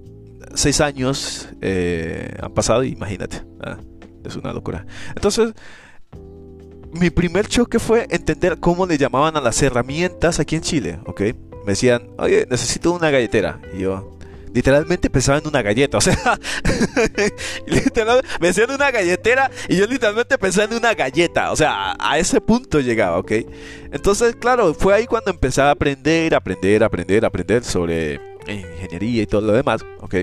seis 0.53 0.81
años 0.81 1.49
eh, 1.61 2.35
han 2.41 2.53
pasado 2.53 2.83
imagínate, 2.83 3.43
ah, 3.61 3.77
es 4.23 4.35
una 4.35 4.53
locura. 4.53 4.85
Entonces, 5.15 5.53
mi 6.91 7.09
primer 7.09 7.47
choque 7.47 7.79
fue 7.79 8.07
entender 8.09 8.59
cómo 8.59 8.85
le 8.85 8.97
llamaban 8.97 9.35
a 9.35 9.41
las 9.41 9.61
herramientas 9.61 10.39
aquí 10.39 10.55
en 10.55 10.61
Chile, 10.61 10.99
¿ok? 11.05 11.21
Me 11.65 11.73
decían, 11.73 12.09
oye, 12.17 12.47
necesito 12.49 12.91
una 12.91 13.11
galletera. 13.11 13.59
Y 13.75 13.81
yo, 13.81 14.17
literalmente 14.53 15.09
pensaba 15.09 15.37
en 15.37 15.47
una 15.47 15.61
galleta. 15.61 15.97
O 15.97 16.01
sea, 16.01 16.17
me 18.39 18.47
decían 18.47 18.71
una 18.71 18.91
galletera 18.91 19.49
y 19.67 19.77
yo 19.77 19.85
literalmente 19.87 20.37
pensaba 20.37 20.65
en 20.71 20.77
una 20.77 20.93
galleta. 20.93 21.51
O 21.51 21.55
sea, 21.55 21.95
a 21.99 22.17
ese 22.17 22.41
punto 22.41 22.79
llegaba, 22.79 23.17
¿ok? 23.19 23.31
Entonces, 23.91 24.35
claro, 24.35 24.73
fue 24.73 24.93
ahí 24.93 25.05
cuando 25.05 25.31
empecé 25.31 25.61
a 25.61 25.71
aprender, 25.71 26.35
aprender, 26.35 26.83
aprender, 26.83 27.25
aprender 27.25 27.63
sobre 27.63 28.19
ingeniería 28.47 29.23
y 29.23 29.27
todo 29.27 29.41
lo 29.41 29.53
demás, 29.53 29.81
¿ok? 29.99 30.15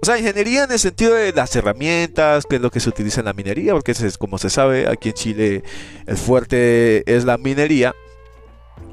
O 0.00 0.06
sea, 0.06 0.16
ingeniería 0.16 0.64
en 0.64 0.70
el 0.70 0.78
sentido 0.78 1.14
de 1.14 1.32
las 1.32 1.54
herramientas, 1.56 2.46
que 2.46 2.56
es 2.56 2.62
lo 2.62 2.70
que 2.70 2.78
se 2.78 2.88
utiliza 2.88 3.20
en 3.20 3.26
la 3.26 3.32
minería, 3.32 3.72
porque 3.72 3.92
es, 3.92 4.16
como 4.16 4.38
se 4.38 4.48
sabe, 4.48 4.86
aquí 4.88 5.08
en 5.08 5.14
Chile 5.14 5.62
el 6.06 6.16
fuerte 6.16 7.02
es 7.12 7.24
la 7.24 7.36
minería. 7.36 7.94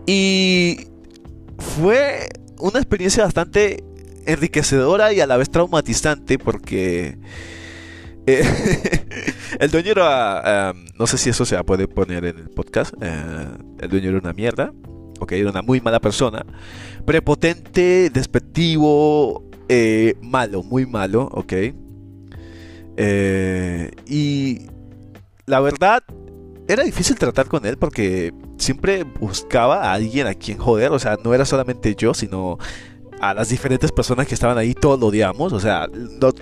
Y 0.08 0.88
fue 1.60 2.30
una 2.58 2.80
experiencia 2.80 3.24
bastante 3.24 3.84
enriquecedora 4.26 5.14
y 5.14 5.20
a 5.22 5.28
la 5.28 5.38
vez 5.38 5.50
traumatizante 5.50 6.38
porque 6.40 7.18
eh, 8.28 8.44
el 9.60 9.72
dueño 9.72 9.92
era, 9.92 10.72
em, 10.72 10.86
no 10.98 11.06
sé 11.08 11.18
si 11.18 11.30
eso 11.30 11.46
se 11.46 11.62
puede 11.64 11.88
poner 11.88 12.26
en 12.26 12.38
el 12.38 12.50
podcast, 12.50 12.94
eh, 13.02 13.48
el 13.80 13.90
dueño 13.90 14.10
era 14.10 14.20
una 14.20 14.34
mierda, 14.34 14.74
ok, 15.20 15.32
era 15.34 15.52
una 15.52 15.62
muy 15.62 15.80
mala 15.80 16.00
persona, 16.00 16.46
prepotente, 17.06 18.10
despectivo, 18.10 19.44
eh, 19.70 20.16
malo, 20.22 20.64
muy 20.64 20.86
malo, 20.86 21.30
ok. 21.32 21.54
y 24.08 24.68
la 25.46 25.60
verdad, 25.60 26.04
era 26.68 26.84
difícil 26.84 27.18
tratar 27.18 27.48
con 27.48 27.66
él 27.66 27.78
porque 27.78 28.34
siempre 28.58 29.04
buscaba 29.04 29.84
a 29.84 29.94
alguien 29.94 30.26
a 30.26 30.34
quien 30.34 30.58
joder, 30.58 30.92
o 30.92 31.00
sea, 31.00 31.18
no 31.24 31.34
era 31.34 31.46
solamente 31.46 31.94
yo, 31.96 32.16
sino 32.16 32.58
a 33.20 33.34
las 33.34 33.50
diferentes 33.50 33.92
personas 33.92 34.28
que 34.28 34.34
estaban 34.34 34.58
ahí, 34.58 34.74
todos 34.74 35.00
lo 35.00 35.08
odiamos, 35.08 35.54
o 35.54 35.60
sea, 35.60 35.88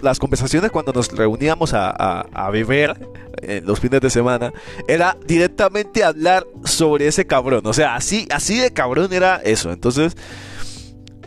las 0.01 0.19
conversaciones 0.19 0.71
cuando 0.71 0.91
nos 0.93 1.11
reuníamos 1.11 1.73
a, 1.73 2.49
beber 2.51 3.09
en 3.41 3.65
los 3.65 3.79
fines 3.79 4.01
de 4.01 4.09
semana, 4.09 4.51
era 4.87 5.17
directamente 5.25 6.03
hablar 6.03 6.45
sobre 6.63 7.07
ese 7.07 7.25
cabrón, 7.25 7.65
o 7.65 7.73
sea, 7.73 7.95
así, 7.95 8.27
así 8.31 8.57
de 8.57 8.71
cabrón 8.71 9.13
era 9.13 9.37
eso, 9.37 9.71
entonces, 9.71 10.15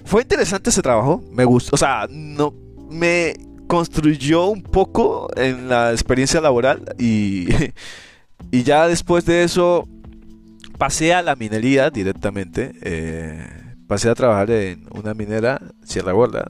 fue 0.04 0.22
interesante 0.22 0.70
ese 0.70 0.82
trabajo, 0.82 1.22
me 1.30 1.44
gustó, 1.44 1.74
o 1.74 1.78
sea, 1.78 2.06
no, 2.10 2.54
me 2.90 3.34
construyó 3.66 4.46
un 4.46 4.62
poco 4.62 5.28
en 5.36 5.68
la 5.68 5.92
experiencia 5.92 6.40
laboral 6.40 6.94
y... 6.98 7.48
Y 8.50 8.62
ya 8.62 8.86
después 8.86 9.24
de 9.24 9.44
eso 9.44 9.88
pasé 10.78 11.14
a 11.14 11.22
la 11.22 11.36
minería 11.36 11.90
directamente. 11.90 12.72
Eh, 12.82 13.55
pasé 13.86 14.08
a 14.08 14.14
trabajar 14.14 14.50
en 14.50 14.86
una 14.90 15.14
minera, 15.14 15.60
Sierra 15.84 16.12
Gorda. 16.12 16.46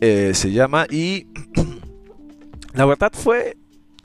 Eh, 0.00 0.32
se 0.34 0.52
llama. 0.52 0.86
Y 0.90 1.28
la 2.74 2.84
verdad 2.84 3.12
fue 3.12 3.56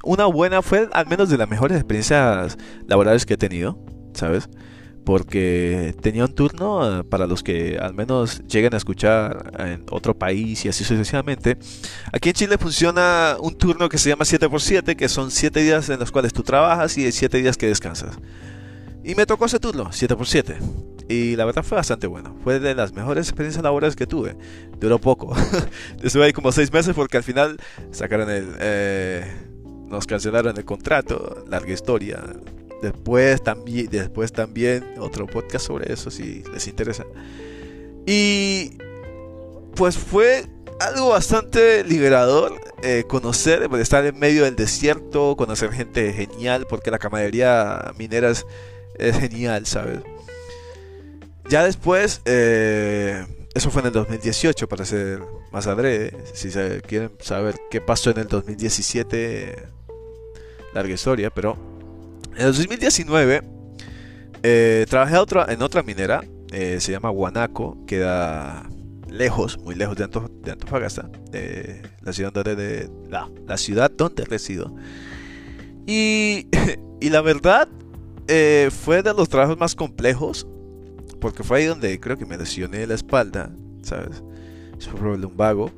una 0.03 0.25
buena, 0.25 0.62
fue 0.62 0.88
al 0.91 1.08
menos 1.08 1.29
de 1.29 1.38
las 1.38 1.50
mejores 1.50 1.77
experiencias 1.77 2.58
laborales 2.88 3.25
que 3.25 3.34
he 3.34 3.38
tenido, 3.38 3.77
¿sabes? 4.13 4.50
porque 5.10 5.96
tenía 6.01 6.24
un 6.24 6.36
turno 6.36 7.00
eh, 7.00 7.03
para 7.03 7.25
los 7.25 7.41
que 7.41 7.79
al 7.82 7.96
menos 7.96 8.44
lleguen 8.48 8.75
a 8.75 8.77
escuchar 8.77 9.53
en 9.58 9.84
otro 9.89 10.15
país 10.15 10.63
y 10.65 10.70
así 10.70 10.84
sucesivamente. 10.84 11.58
Aquí 12.13 12.29
en 12.29 12.36
Chile 12.36 12.58
funciona 12.60 13.36
un 13.39 13.58
turno 13.58 13.89
que 13.89 13.98
se 13.98 14.10
llama 14.10 14.24
7x7, 14.24 14.96
que 14.96 15.10
son 15.10 15.32
7 15.32 15.63
días 15.63 15.89
en 15.89 16.00
los 16.00 16.12
cuales 16.12 16.32
tú 16.32 16.44
trabajas 16.44 16.96
y 17.00 17.12
7 17.12 17.39
días 17.39 17.58
que 17.58 17.65
descansas. 17.65 18.20
Y 19.03 19.15
me 19.15 19.25
tocó 19.25 19.46
ese 19.46 19.60
turno, 19.60 19.86
7x7. 19.86 20.58
Y 21.09 21.35
la 21.35 21.43
verdad 21.43 21.63
fue 21.63 21.75
bastante 21.75 22.07
bueno. 22.07 22.37
Fue 22.43 22.59
de 22.59 22.75
las 22.75 22.93
mejores 22.93 23.27
experiencias 23.27 23.63
laborales 23.63 23.95
que 23.95 24.07
tuve. 24.07 24.37
Duró 24.79 24.99
poco. 24.99 25.35
Estuve 26.03 26.25
ahí 26.25 26.33
como 26.33 26.51
6 26.51 26.71
meses 26.71 26.93
porque 26.95 27.17
al 27.17 27.23
final 27.23 27.57
sacaron 27.91 28.29
el... 28.29 28.47
Eh, 28.59 29.25
nos 29.87 30.05
cancelaron 30.05 30.55
el 30.55 30.65
contrato. 30.65 31.43
Larga 31.49 31.73
historia 31.73 32.23
Después 32.81 33.43
también, 33.43 33.87
después 33.89 34.31
también 34.31 34.85
otro 34.99 35.27
podcast 35.27 35.65
sobre 35.67 35.91
eso 35.91 36.09
si 36.09 36.43
les 36.53 36.67
interesa. 36.67 37.05
Y 38.05 38.77
pues 39.75 39.97
fue 39.97 40.45
algo 40.79 41.09
bastante 41.09 41.83
liberador 41.83 42.59
eh, 42.81 43.03
conocer, 43.07 43.67
pues, 43.67 43.81
estar 43.81 44.05
en 44.05 44.17
medio 44.17 44.45
del 44.45 44.55
desierto, 44.55 45.35
conocer 45.35 45.71
gente 45.73 46.13
genial, 46.13 46.65
porque 46.69 46.91
la 46.91 46.99
camaradería 46.99 47.91
minera 47.97 48.29
es, 48.29 48.45
genial, 48.97 49.65
¿sabes? 49.65 49.99
Ya 51.50 51.63
después, 51.63 52.22
eh, 52.25 53.25
eso 53.56 53.72
fue 53.72 53.82
en 53.82 53.88
el 53.88 53.94
2018, 53.94 54.70
para 54.70 54.86
ser 54.86 55.20
más 55.51 55.68
adrede. 55.68 56.15
Si 56.34 56.51
se 56.51 56.82
quieren 56.82 57.12
saber 57.20 57.56
qué 57.72 57.82
pasó 57.82 58.12
en 58.12 58.20
el 58.20 58.27
2017, 58.27 59.56
larga 60.74 60.94
historia, 60.94 61.32
pero 61.32 61.58
en 62.36 62.46
el 62.46 62.53
2019 62.53 63.41
eh, 64.44 64.86
trabajé 64.89 65.15
en 65.50 65.62
otra 65.62 65.84
minera, 65.84 66.24
eh, 66.51 66.77
se 66.79 66.91
llama 66.91 67.10
Guanaco, 67.10 67.77
queda 67.86 68.70
lejos, 69.10 69.58
muy 69.60 69.75
lejos 69.75 69.98
de, 69.98 70.03
Antofagasta, 70.03 71.10
de 71.32 71.82
la 72.01 72.13
ciudad 72.13 72.32
donde, 72.32 72.89
la, 73.10 73.58
ciudad 73.58 73.91
donde 73.91 74.25
resido. 74.25 74.75
Y, 77.01 77.10
la 77.10 77.22
verdad, 77.22 77.68
eh, 78.27 78.70
fue 78.72 79.01
de 79.01 79.13
los 79.13 79.29
trabajos 79.29 79.58
más 79.58 79.74
complejos, 79.74 80.46
porque 81.19 81.43
fue 81.43 81.59
ahí 81.59 81.65
donde 81.65 81.99
creo 81.99 82.17
que 82.17 82.25
me 82.25 82.38
lesioné 82.38 82.85
la 82.88 82.95
espalda, 82.95 83.51
¿sabes? 83.83 84.23
Fue 84.79 85.11
un 85.11 85.38
vago. 85.38 85.71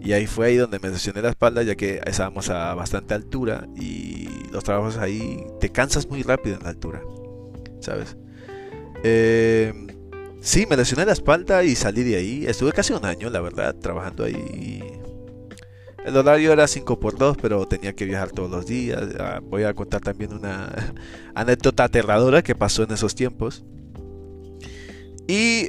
Y 0.00 0.12
ahí 0.12 0.26
fue 0.26 0.46
ahí 0.46 0.56
donde 0.56 0.78
me 0.78 0.90
lesioné 0.90 1.20
la 1.20 1.30
espalda, 1.30 1.62
ya 1.62 1.74
que 1.74 2.00
estábamos 2.06 2.48
a 2.50 2.74
bastante 2.74 3.14
altura 3.14 3.66
y 3.74 4.28
los 4.52 4.62
trabajos 4.62 4.98
ahí 4.98 5.44
te 5.58 5.70
cansas 5.70 6.08
muy 6.08 6.22
rápido 6.22 6.56
en 6.56 6.62
la 6.62 6.68
altura, 6.68 7.02
¿sabes? 7.80 8.16
Eh, 9.02 9.72
sí, 10.40 10.66
me 10.68 10.76
lesioné 10.76 11.06
la 11.06 11.12
espalda 11.12 11.64
y 11.64 11.74
salí 11.74 12.04
de 12.04 12.16
ahí. 12.16 12.46
Estuve 12.46 12.72
casi 12.72 12.92
un 12.92 13.04
año, 13.04 13.30
la 13.30 13.40
verdad, 13.40 13.74
trabajando 13.74 14.24
ahí. 14.24 14.80
El 16.04 16.16
horario 16.16 16.52
era 16.52 16.68
5 16.68 17.00
por 17.00 17.18
2 17.18 17.36
pero 17.42 17.66
tenía 17.66 17.92
que 17.92 18.04
viajar 18.04 18.30
todos 18.30 18.48
los 18.48 18.64
días. 18.66 19.02
Ah, 19.18 19.40
voy 19.42 19.64
a 19.64 19.74
contar 19.74 20.02
también 20.02 20.32
una 20.32 20.72
anécdota 21.34 21.82
aterradora 21.84 22.42
que 22.42 22.54
pasó 22.54 22.84
en 22.84 22.92
esos 22.92 23.16
tiempos. 23.16 23.64
Y 25.28 25.66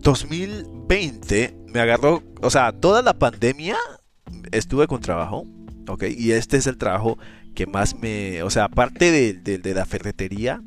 2020 0.00 1.44
eh, 1.44 1.56
me 1.66 1.80
agarró, 1.80 2.22
o 2.40 2.50
sea, 2.50 2.72
toda 2.72 3.02
la 3.02 3.18
pandemia 3.18 3.76
estuve 4.50 4.86
con 4.86 5.00
trabajo 5.00 5.44
¿ok? 5.88 6.04
Y 6.16 6.32
este 6.32 6.56
es 6.56 6.66
el 6.66 6.76
trabajo 6.76 7.18
que 7.54 7.66
más 7.66 7.98
me, 7.98 8.42
o 8.42 8.50
sea, 8.50 8.64
aparte 8.64 9.10
de, 9.10 9.74
la 9.74 9.84
ferretería, 9.84 10.62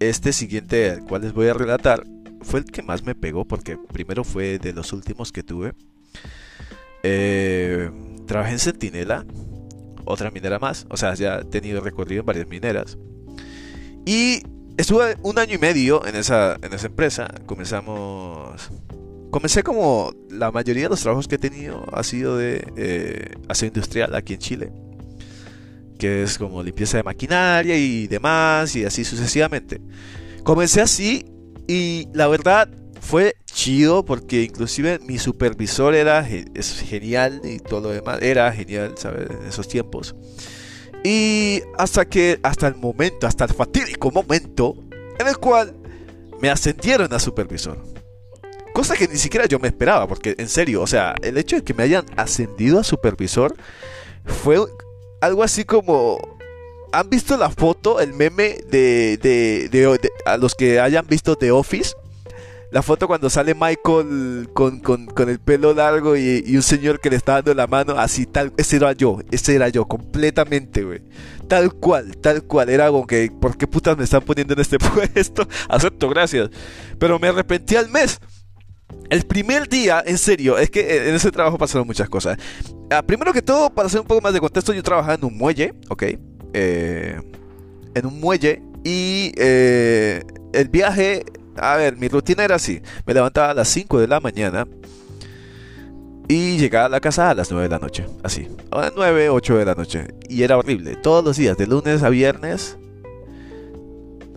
este 0.00 0.32
siguiente 0.32 0.90
al 0.90 1.04
cual 1.04 1.22
les 1.22 1.32
voy 1.32 1.48
a 1.48 1.54
relatar 1.54 2.04
fue 2.42 2.60
el 2.60 2.66
que 2.66 2.82
más 2.82 3.02
me 3.04 3.14
pegó 3.14 3.46
porque 3.46 3.78
primero 3.92 4.24
fue 4.24 4.58
de 4.58 4.72
los 4.72 4.92
últimos 4.92 5.32
que 5.32 5.42
tuve. 5.42 5.72
Eh, 7.02 7.90
trabajé 8.26 8.52
en 8.52 8.58
Centinela, 8.58 9.24
otra 10.04 10.30
minera 10.30 10.58
más, 10.58 10.86
o 10.90 10.96
sea, 10.96 11.14
ya 11.14 11.38
he 11.38 11.44
tenido 11.44 11.80
recorrido 11.80 12.20
en 12.20 12.26
varias 12.26 12.48
mineras. 12.48 12.98
Y 14.04 14.42
estuve 14.76 15.16
un 15.22 15.38
año 15.38 15.54
y 15.54 15.58
medio 15.58 16.04
en 16.06 16.16
esa, 16.16 16.56
en 16.62 16.72
esa 16.72 16.86
empresa. 16.86 17.28
Comenzamos 17.46 18.70
comencé 19.30 19.62
como 19.62 20.14
la 20.30 20.50
mayoría 20.50 20.84
de 20.84 20.88
los 20.88 21.00
trabajos 21.02 21.28
que 21.28 21.34
he 21.34 21.38
tenido 21.38 21.84
ha 21.92 22.02
sido 22.02 22.38
de 22.38 22.66
eh, 22.76 23.34
aseo 23.48 23.68
industrial 23.68 24.14
aquí 24.14 24.34
en 24.34 24.38
Chile. 24.38 24.72
Que 25.98 26.22
es 26.22 26.38
como 26.38 26.62
limpieza 26.62 26.98
de 26.98 27.02
maquinaria 27.02 27.76
y 27.76 28.06
demás 28.06 28.74
y 28.76 28.84
así 28.84 29.04
sucesivamente. 29.04 29.80
Comencé 30.42 30.80
así 30.80 31.26
y 31.66 32.08
la 32.12 32.28
verdad 32.28 32.68
fue 33.00 33.36
chido 33.44 34.04
porque 34.04 34.42
inclusive 34.42 34.98
mi 35.00 35.18
supervisor 35.18 35.94
era 35.94 36.26
es 36.28 36.80
genial 36.80 37.40
y 37.44 37.58
todo 37.58 37.80
lo 37.80 37.88
demás 37.90 38.20
era 38.22 38.52
genial, 38.52 38.94
¿sabes? 38.96 39.28
En 39.30 39.46
esos 39.46 39.68
tiempos. 39.68 40.14
Y 41.06 41.62
hasta 41.78 42.04
que, 42.04 42.40
hasta 42.42 42.66
el 42.66 42.74
momento, 42.74 43.28
hasta 43.28 43.44
el 43.44 43.54
fatídico 43.54 44.10
momento 44.10 44.74
en 45.20 45.28
el 45.28 45.36
cual 45.38 45.72
me 46.42 46.50
ascendieron 46.50 47.14
a 47.14 47.20
supervisor. 47.20 47.78
Cosa 48.74 48.96
que 48.96 49.06
ni 49.06 49.16
siquiera 49.16 49.46
yo 49.46 49.60
me 49.60 49.68
esperaba, 49.68 50.08
porque 50.08 50.34
en 50.36 50.48
serio, 50.48 50.82
o 50.82 50.86
sea, 50.88 51.14
el 51.22 51.38
hecho 51.38 51.54
de 51.54 51.62
que 51.62 51.74
me 51.74 51.84
hayan 51.84 52.06
ascendido 52.16 52.80
a 52.80 52.82
supervisor 52.82 53.54
fue 54.24 54.58
algo 55.20 55.44
así 55.44 55.64
como... 55.64 56.18
¿Han 56.90 57.08
visto 57.08 57.36
la 57.36 57.50
foto, 57.50 58.00
el 58.00 58.12
meme 58.12 58.58
de, 58.68 59.16
de, 59.16 60.10
a 60.24 60.36
los 60.38 60.56
que 60.56 60.80
hayan 60.80 61.06
visto 61.06 61.36
The 61.36 61.52
Office? 61.52 61.94
La 62.72 62.82
foto 62.82 63.06
cuando 63.06 63.30
sale 63.30 63.54
Michael 63.54 64.48
con, 64.52 64.82
el 65.28 65.38
pelo 65.38 65.72
largo 65.72 66.16
y, 66.16 66.42
un 66.54 66.62
señor 66.62 67.00
que 67.00 67.10
le 67.10 67.16
está 67.16 67.34
dando 67.34 67.54
la 67.54 67.66
mano, 67.66 67.94
así 67.98 68.26
tal, 68.26 68.52
ese 68.56 68.76
era 68.76 68.92
yo, 68.92 69.20
ese 69.30 69.54
era 69.54 69.68
yo, 69.68 69.86
completamente, 69.86 70.82
güey. 70.82 71.02
Tal 71.48 71.72
cual, 71.74 72.16
tal 72.16 72.42
cual, 72.42 72.68
era 72.68 72.86
algo 72.86 73.06
que, 73.06 73.30
¿por 73.30 73.56
qué 73.56 73.68
putas 73.68 73.96
me 73.96 74.04
están 74.04 74.22
poniendo 74.22 74.54
en 74.54 74.60
este 74.60 74.78
puesto? 75.14 75.46
Acepto, 75.68 76.08
gracias. 76.08 76.50
Pero 76.98 77.18
me 77.20 77.28
arrepentí 77.28 77.76
al 77.76 77.88
mes. 77.88 78.20
El 79.10 79.24
primer 79.24 79.68
día, 79.68 80.02
en 80.04 80.18
serio, 80.18 80.58
es 80.58 80.70
que 80.70 80.80
eh, 80.80 81.08
en 81.08 81.14
ese 81.14 81.30
trabajo 81.30 81.58
pasaron 81.58 81.86
muchas 81.86 82.08
cosas. 82.08 82.36
Ah, 82.90 83.02
primero 83.02 83.32
que 83.32 83.42
todo, 83.42 83.70
para 83.70 83.86
hacer 83.86 84.00
un 84.00 84.06
poco 84.06 84.20
más 84.20 84.32
de 84.32 84.40
contexto, 84.40 84.72
yo 84.72 84.82
trabajaba 84.82 85.14
en 85.14 85.24
un 85.24 85.36
muelle, 85.36 85.74
¿ok? 85.88 86.02
Eh, 86.52 87.20
en 87.94 88.06
un 88.06 88.20
muelle 88.20 88.62
y 88.84 89.32
eh, 89.36 90.22
el 90.52 90.68
viaje, 90.68 91.24
a 91.58 91.76
ver, 91.76 91.96
mi 91.96 92.08
rutina 92.08 92.44
era 92.44 92.56
así. 92.56 92.80
Me 93.06 93.14
levantaba 93.14 93.50
a 93.50 93.54
las 93.54 93.68
5 93.68 94.00
de 94.00 94.08
la 94.08 94.20
mañana 94.20 94.66
y 96.28 96.58
llegaba 96.58 96.86
a 96.86 96.88
la 96.88 97.00
casa 97.00 97.30
a 97.30 97.34
las 97.34 97.50
9 97.50 97.64
de 97.64 97.70
la 97.70 97.78
noche, 97.78 98.06
así. 98.22 98.48
A 98.70 98.80
las 98.82 98.92
9, 98.96 99.30
8 99.30 99.58
de 99.58 99.64
la 99.64 99.74
noche. 99.74 100.08
Y 100.28 100.42
era 100.42 100.58
horrible. 100.58 100.96
Todos 100.96 101.24
los 101.24 101.36
días, 101.36 101.56
de 101.56 101.66
lunes 101.66 102.02
a 102.02 102.08
viernes, 102.08 102.76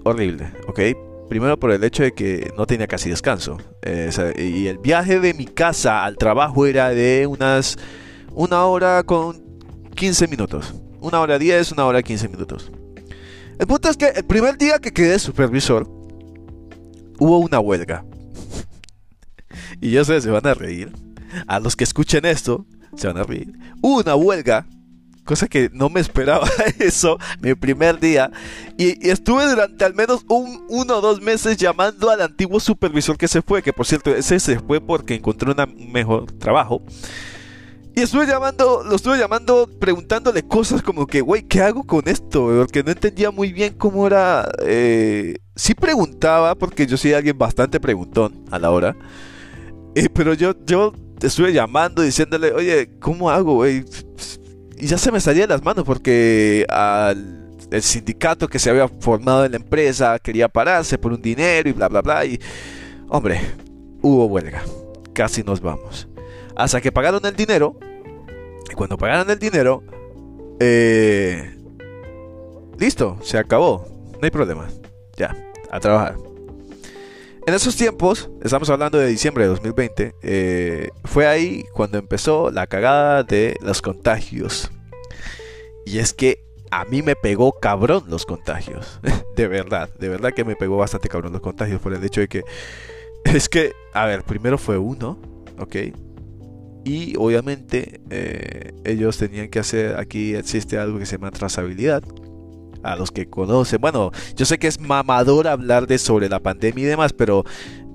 horrible, 0.04 0.52
¿ok? 0.68 0.80
Primero 1.30 1.60
por 1.60 1.72
el 1.72 1.84
hecho 1.84 2.04
de 2.04 2.12
que 2.12 2.52
no 2.58 2.66
tenía 2.66 2.88
casi 2.88 3.10
descanso. 3.10 3.58
Eh, 3.82 4.12
y 4.38 4.68
el 4.68 4.78
viaje 4.78 5.20
de 5.20 5.34
mi 5.34 5.46
casa 5.46 6.04
al 6.04 6.18
trabajo 6.18 6.66
era 6.66 6.90
de 6.90 7.28
unas 7.28 7.78
una 8.34 8.66
hora 8.66 9.04
con 9.04 9.42
15 9.96 10.28
minutos. 10.28 10.74
Una 11.02 11.22
hora 11.22 11.40
10, 11.40 11.72
una 11.72 11.86
hora 11.86 12.02
15 12.02 12.30
minutos. 12.30 12.72
El 13.58 13.68
punto 13.68 13.90
es 13.90 13.98
que 13.98 14.08
el 14.08 14.26
primer 14.26 14.58
día 14.58 14.80
que 14.80 14.92
quedé 14.92 15.20
supervisor, 15.20 15.88
hubo 17.20 17.40
una 17.40 17.60
huelga. 17.60 18.06
y 19.82 19.92
yo 19.92 20.04
sé, 20.06 20.22
se 20.22 20.30
van 20.30 20.48
a 20.48 20.54
reír. 20.54 20.92
A 21.48 21.60
los 21.60 21.76
que 21.76 21.84
escuchen 21.84 22.26
esto, 22.26 22.66
se 22.96 23.08
van 23.08 23.18
a 23.18 23.24
reír. 23.24 23.54
Hubo 23.82 24.00
una 24.00 24.16
huelga 24.16 24.66
cosa 25.30 25.48
que 25.48 25.70
no 25.72 25.90
me 25.90 26.00
esperaba 26.00 26.50
eso, 26.80 27.20
mi 27.40 27.54
primer 27.54 28.00
día. 28.00 28.32
Y, 28.80 29.08
estuve 29.08 29.48
durante 29.48 29.86
al 29.86 29.94
menos 29.94 30.26
un, 30.28 30.66
uno 30.70 30.98
o 30.98 31.02
dos 31.02 31.22
meses 31.22 31.56
llamando 31.56 32.10
al 32.10 32.22
antiguo 32.22 32.60
supervisor 32.60 33.16
que 33.16 33.28
se 33.28 33.44
fue, 33.44 33.62
que 33.62 33.72
por 33.72 33.86
cierto, 33.86 34.10
ese 34.16 34.40
se 34.40 34.60
fue 34.60 34.82
porque 34.82 35.14
encontró 35.14 35.54
un 35.54 35.92
mejor 35.92 36.32
trabajo. 36.32 36.82
Y 37.96 38.02
estuve 38.02 38.26
llamando, 38.26 38.82
lo 38.84 38.96
estuve 38.96 39.20
llamando 39.20 39.70
preguntándole 39.80 40.42
cosas 40.42 40.82
como 40.82 41.06
que, 41.06 41.22
güey, 41.22 41.44
¿qué 41.44 41.62
hago 41.62 41.84
con 41.84 42.08
esto? 42.08 42.48
Porque 42.58 42.82
no 42.82 42.92
entendía 42.92 43.30
muy 43.30 43.54
bien 43.54 43.76
cómo 43.76 44.08
era. 44.08 44.50
Eh, 44.66 45.36
sí 45.60 45.74
preguntaba, 45.74 46.56
porque 46.56 46.88
yo 46.88 46.98
soy 46.98 47.14
alguien 47.14 47.38
bastante 47.38 47.80
preguntón 47.80 48.46
a 48.50 48.58
la 48.58 48.72
hora. 48.72 48.96
Eh, 49.94 50.08
pero 50.14 50.34
yo, 50.34 50.54
yo 50.66 50.94
estuve 51.22 51.52
llamando 51.52 52.02
diciéndole, 52.02 52.54
oye, 52.54 52.90
¿cómo 53.00 53.30
hago, 53.30 53.56
güey? 53.56 53.84
y 54.78 54.88
ya 54.88 54.98
se 54.98 55.12
me 55.12 55.20
salía 55.20 55.42
de 55.42 55.54
las 55.54 55.64
manos 55.64 55.84
porque 55.84 56.66
al, 56.70 57.52
el 57.70 57.82
sindicato 57.82 58.48
que 58.48 58.60
se 58.60 58.70
había 58.70 58.88
formado 58.88 59.44
en 59.44 59.52
la 59.52 59.58
empresa 59.58 60.18
quería 60.20 60.48
pararse 60.48 60.98
por 60.98 61.12
un 61.12 61.22
dinero 61.22 61.68
y 61.68 61.74
bla, 61.74 61.90
bla, 61.90 62.02
bla. 62.02 62.26
Y, 62.26 62.40
hombre, 63.10 63.42
hubo 64.02 64.26
huelga. 64.28 64.64
Casi 65.14 65.44
nos 65.44 65.60
vamos. 65.60 66.08
Hasta 66.56 66.80
que 66.80 66.94
pagaron 66.94 67.26
el 67.26 67.36
dinero. 67.36 67.78
Y 68.72 68.76
cuando 68.76 68.98
pagaron 68.98 69.30
el 69.30 69.40
dinero, 69.40 69.84
eh, 70.62 71.54
listo, 72.78 73.18
se 73.22 73.38
acabó. 73.38 73.86
No 74.14 74.20
hay 74.22 74.32
problema. 74.32 74.70
Ya, 75.18 75.36
a 75.70 75.80
trabajar. 75.80 76.16
En 77.48 77.54
esos 77.56 77.76
tiempos, 77.76 78.30
estamos 78.44 78.70
hablando 78.70 79.00
de 79.00 79.08
diciembre 79.08 79.46
de 79.46 79.50
2020, 79.50 80.16
eh, 80.22 80.90
fue 81.06 81.26
ahí 81.26 81.66
cuando 81.74 81.98
empezó 81.98 82.52
la 82.52 82.68
cagada 82.68 83.24
de 83.24 83.58
los 83.62 83.82
contagios. 83.82 84.70
Y 85.86 85.98
es 85.98 86.14
que 86.14 86.44
a 86.70 86.86
mí 86.86 87.02
me 87.02 87.16
pegó 87.16 87.54
cabrón 87.54 88.04
los 88.08 88.26
contagios. 88.26 89.00
de 89.36 89.48
verdad, 89.48 89.90
de 89.98 90.10
verdad 90.10 90.32
que 90.34 90.46
me 90.46 90.56
pegó 90.56 90.78
bastante 90.78 91.10
cabrón 91.10 91.32
los 91.32 91.42
contagios 91.42 91.82
por 91.82 91.94
el 91.94 92.04
hecho 92.04 92.22
de 92.22 92.28
que... 92.28 92.44
Es 93.26 93.50
que, 93.50 93.74
a 93.94 94.06
ver, 94.06 94.24
primero 94.24 94.58
fue 94.58 94.78
uno, 94.78 95.20
¿ok? 95.60 95.76
Y 96.86 97.16
obviamente 97.18 98.00
eh, 98.10 98.74
ellos 98.86 99.18
tenían 99.18 99.50
que 99.50 99.60
hacer, 99.60 99.98
aquí 99.98 100.36
existe 100.36 100.78
algo 100.78 101.00
que 101.00 101.06
se 101.06 101.18
llama 101.18 101.32
trazabilidad 101.32 102.04
a 102.84 102.96
los 102.96 103.12
que 103.12 103.30
conocen. 103.30 103.82
Bueno, 103.82 104.12
yo 104.36 104.46
sé 104.46 104.58
que 104.58 104.68
es 104.68 104.80
mamador 104.80 105.48
hablar 105.48 105.88
de 105.88 105.98
sobre 105.98 106.30
la 106.30 106.40
pandemia 106.40 106.84
y 106.84 106.88
demás, 106.88 107.14
pero 107.14 107.46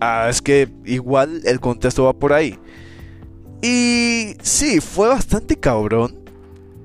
ah, 0.01 0.29
es 0.29 0.43
que 0.43 0.69
igual 0.85 1.43
el 1.45 1.61
contexto 1.61 2.05
va 2.05 2.13
por 2.13 2.33
ahí. 2.33 2.59
Y 3.63 4.35
sí, 4.43 4.81
fue 4.81 5.09
bastante 5.09 5.57
cabrón 5.57 6.25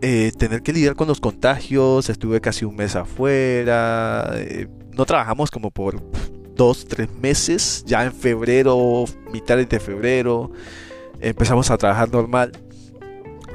eh, 0.01 0.32
tener 0.38 0.62
que 0.62 0.72
lidiar 0.72 0.96
con 0.96 1.08
los 1.08 1.20
contagios. 1.20 2.10
Estuve 2.10 2.39
casi 2.39 2.65
un 2.65 2.75
mes 2.75 2.96
afuera. 2.96 4.32
Eh, 4.36 4.68
no 4.94 5.06
trabajamos 5.06 5.51
como 5.51 5.72
por 5.72 6.01
dos, 6.56 6.86
tres 6.86 7.10
meses. 7.22 7.84
Ya 7.86 8.06
en 8.06 8.13
febrero, 8.13 9.06
mitad 9.34 9.58
de 9.58 9.79
febrero, 9.79 10.51
empezamos 11.20 11.70
a 11.70 11.77
trabajar 11.77 12.12
normal. 12.12 12.51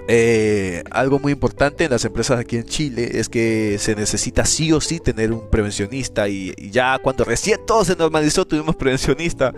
Eh, 0.06 0.84
algo 0.90 1.18
muy 1.18 1.32
importante 1.32 1.84
en 1.84 1.90
las 1.90 2.04
empresas 2.04 2.38
aquí 2.38 2.56
en 2.56 2.64
Chile 2.64 3.12
es 3.14 3.30
que 3.30 3.78
se 3.78 3.94
necesita 3.94 4.44
sí 4.44 4.70
o 4.70 4.80
sí 4.80 5.00
tener 5.00 5.32
un 5.32 5.48
prevencionista 5.48 6.28
y, 6.28 6.54
ya 6.70 6.98
cuando 6.98 7.24
recién 7.24 7.60
todo 7.66 7.84
se 7.84 7.96
normalizó 7.96 8.46
tuvimos 8.46 8.76
prevencionista. 8.76 9.54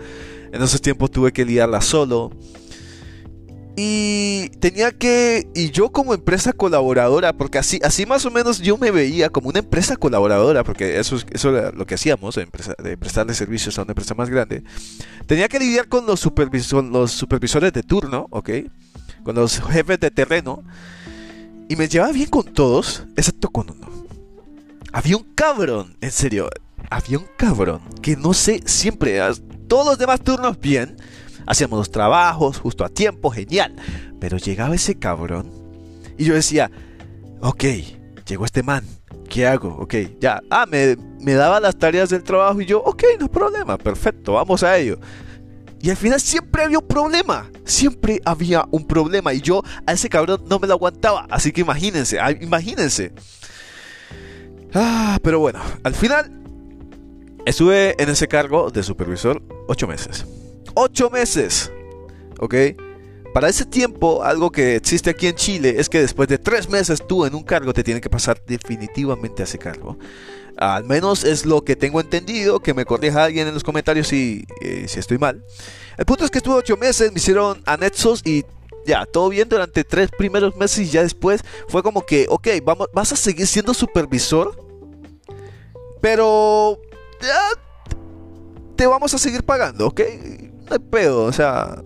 En 0.51 0.61
esos 0.61 0.81
tiempos 0.81 1.11
tuve 1.11 1.33
que 1.33 1.43
liarla 1.43 1.81
solo. 1.81 2.31
Y 3.79 4.49
tenía 4.59 4.91
que, 4.91 5.47
y 5.53 5.69
yo 5.69 5.91
como 5.91 6.15
empresa 6.15 6.51
colaboradora, 6.51 7.33
porque 7.33 7.59
así, 7.59 7.79
así 7.83 8.07
más 8.07 8.25
o 8.25 8.31
menos 8.31 8.59
yo 8.59 8.75
me 8.75 8.89
veía 8.89 9.29
como 9.29 9.49
una 9.49 9.59
empresa 9.59 9.95
colaboradora, 9.97 10.63
porque 10.63 10.97
eso, 10.99 11.17
eso 11.29 11.55
era 11.55 11.71
lo 11.71 11.85
que 11.85 11.93
hacíamos, 11.93 12.33
de 12.33 12.97
prestarle 12.97 13.35
servicios 13.35 13.77
a 13.77 13.83
una 13.83 13.91
empresa 13.91 14.15
más 14.15 14.31
grande, 14.31 14.63
tenía 15.27 15.47
que 15.47 15.59
lidiar 15.59 15.87
con 15.89 16.07
los, 16.07 16.27
los 16.91 17.11
supervisores 17.11 17.71
de 17.71 17.83
turno, 17.83 18.25
¿ok? 18.31 18.49
Con 19.27 19.35
los 19.35 19.59
jefes 19.59 19.99
de 19.99 20.09
terreno. 20.09 20.63
Y 21.67 21.75
me 21.75 21.89
llevaba 21.89 22.13
bien 22.13 22.29
con 22.29 22.45
todos, 22.45 23.03
excepto 23.17 23.49
con 23.49 23.69
uno. 23.69 23.89
Había 24.93 25.17
un 25.17 25.33
cabrón, 25.35 25.97
en 25.99 26.11
serio, 26.11 26.49
había 26.89 27.19
un 27.19 27.27
cabrón 27.35 27.81
que 28.01 28.15
no 28.15 28.33
sé, 28.33 28.61
siempre, 28.65 29.19
todos 29.67 29.85
los 29.85 29.97
demás 29.97 30.21
turnos 30.21 30.57
bien, 30.61 30.95
hacíamos 31.45 31.77
los 31.77 31.91
trabajos 31.91 32.57
justo 32.57 32.85
a 32.85 32.89
tiempo, 32.89 33.29
genial. 33.29 33.75
Pero 34.21 34.37
llegaba 34.37 34.75
ese 34.75 34.97
cabrón 34.97 35.51
y 36.17 36.23
yo 36.23 36.33
decía, 36.33 36.71
ok, 37.41 37.65
llegó 38.25 38.45
este 38.45 38.63
man, 38.63 38.85
¿qué 39.29 39.45
hago? 39.45 39.75
Ok, 39.77 39.93
ya, 40.21 40.41
ah, 40.49 40.65
me, 40.65 40.95
me 41.19 41.33
daba 41.33 41.59
las 41.59 41.77
tareas 41.77 42.09
del 42.09 42.23
trabajo 42.23 42.61
y 42.61 42.65
yo, 42.65 42.81
ok, 42.81 43.03
no 43.19 43.27
problema, 43.27 43.77
perfecto, 43.77 44.33
vamos 44.33 44.63
a 44.63 44.77
ello. 44.77 44.97
Y 45.81 45.89
al 45.89 45.97
final 45.97 46.19
siempre 46.19 46.63
había 46.63 46.79
un 46.79 46.87
problema. 46.87 47.51
Siempre 47.65 48.21
había 48.25 48.65
un 48.71 48.87
problema. 48.87 49.33
Y 49.33 49.41
yo 49.41 49.63
a 49.85 49.93
ese 49.93 50.09
cabrón 50.09 50.43
no 50.49 50.59
me 50.59 50.67
lo 50.67 50.73
aguantaba. 50.73 51.27
Así 51.29 51.51
que 51.51 51.61
imagínense, 51.61 52.17
imagínense. 52.41 53.13
Ah, 54.73 55.19
pero 55.21 55.39
bueno, 55.39 55.59
al 55.83 55.95
final 55.95 56.31
estuve 57.45 57.95
en 58.01 58.09
ese 58.09 58.27
cargo 58.27 58.69
de 58.69 58.83
supervisor 58.83 59.41
ocho 59.67 59.87
meses. 59.87 60.25
¡Ocho 60.73 61.09
meses! 61.09 61.71
¿Ok? 62.39 62.55
Para 63.33 63.49
ese 63.49 63.65
tiempo, 63.65 64.23
algo 64.23 64.51
que 64.51 64.75
existe 64.75 65.09
aquí 65.09 65.27
en 65.27 65.35
Chile 65.35 65.75
es 65.77 65.89
que 65.89 65.99
después 65.99 66.27
de 66.27 66.37
tres 66.37 66.69
meses 66.69 67.03
tú 67.07 67.25
en 67.25 67.35
un 67.35 67.43
cargo 67.43 67.73
te 67.73 67.83
tiene 67.83 68.01
que 68.01 68.09
pasar 68.09 68.41
definitivamente 68.45 69.43
a 69.43 69.45
ese 69.45 69.57
cargo. 69.57 69.97
Al 70.57 70.85
menos 70.85 71.23
es 71.23 71.45
lo 71.45 71.63
que 71.63 71.75
tengo 71.75 72.01
entendido, 72.01 72.59
que 72.59 72.73
me 72.73 72.85
corrija 72.85 73.23
alguien 73.23 73.47
en 73.47 73.53
los 73.53 73.63
comentarios 73.63 74.07
si, 74.07 74.45
eh, 74.61 74.85
si 74.87 74.99
estoy 74.99 75.17
mal. 75.17 75.43
El 75.97 76.05
punto 76.05 76.25
es 76.25 76.31
que 76.31 76.39
estuve 76.39 76.55
ocho 76.55 76.77
meses, 76.77 77.11
me 77.11 77.19
hicieron 77.19 77.61
anexos 77.65 78.21
y 78.25 78.43
ya, 78.85 79.05
todo 79.05 79.29
bien 79.29 79.49
durante 79.49 79.83
tres 79.83 80.09
primeros 80.17 80.55
meses 80.55 80.79
y 80.79 80.89
ya 80.89 81.03
después 81.03 81.41
fue 81.67 81.83
como 81.83 82.05
que, 82.05 82.25
ok, 82.29 82.47
vamos, 82.63 82.87
vas 82.93 83.11
a 83.11 83.15
seguir 83.15 83.45
siendo 83.45 83.73
supervisor, 83.73 84.57
pero 86.01 86.79
ya 87.21 87.39
te 88.77 88.87
vamos 88.87 89.13
a 89.13 89.17
seguir 89.17 89.43
pagando, 89.43 89.87
ok. 89.87 90.01
No 90.69 90.73
hay 90.73 90.79
pedo, 90.79 91.23
o 91.23 91.33
sea. 91.33 91.83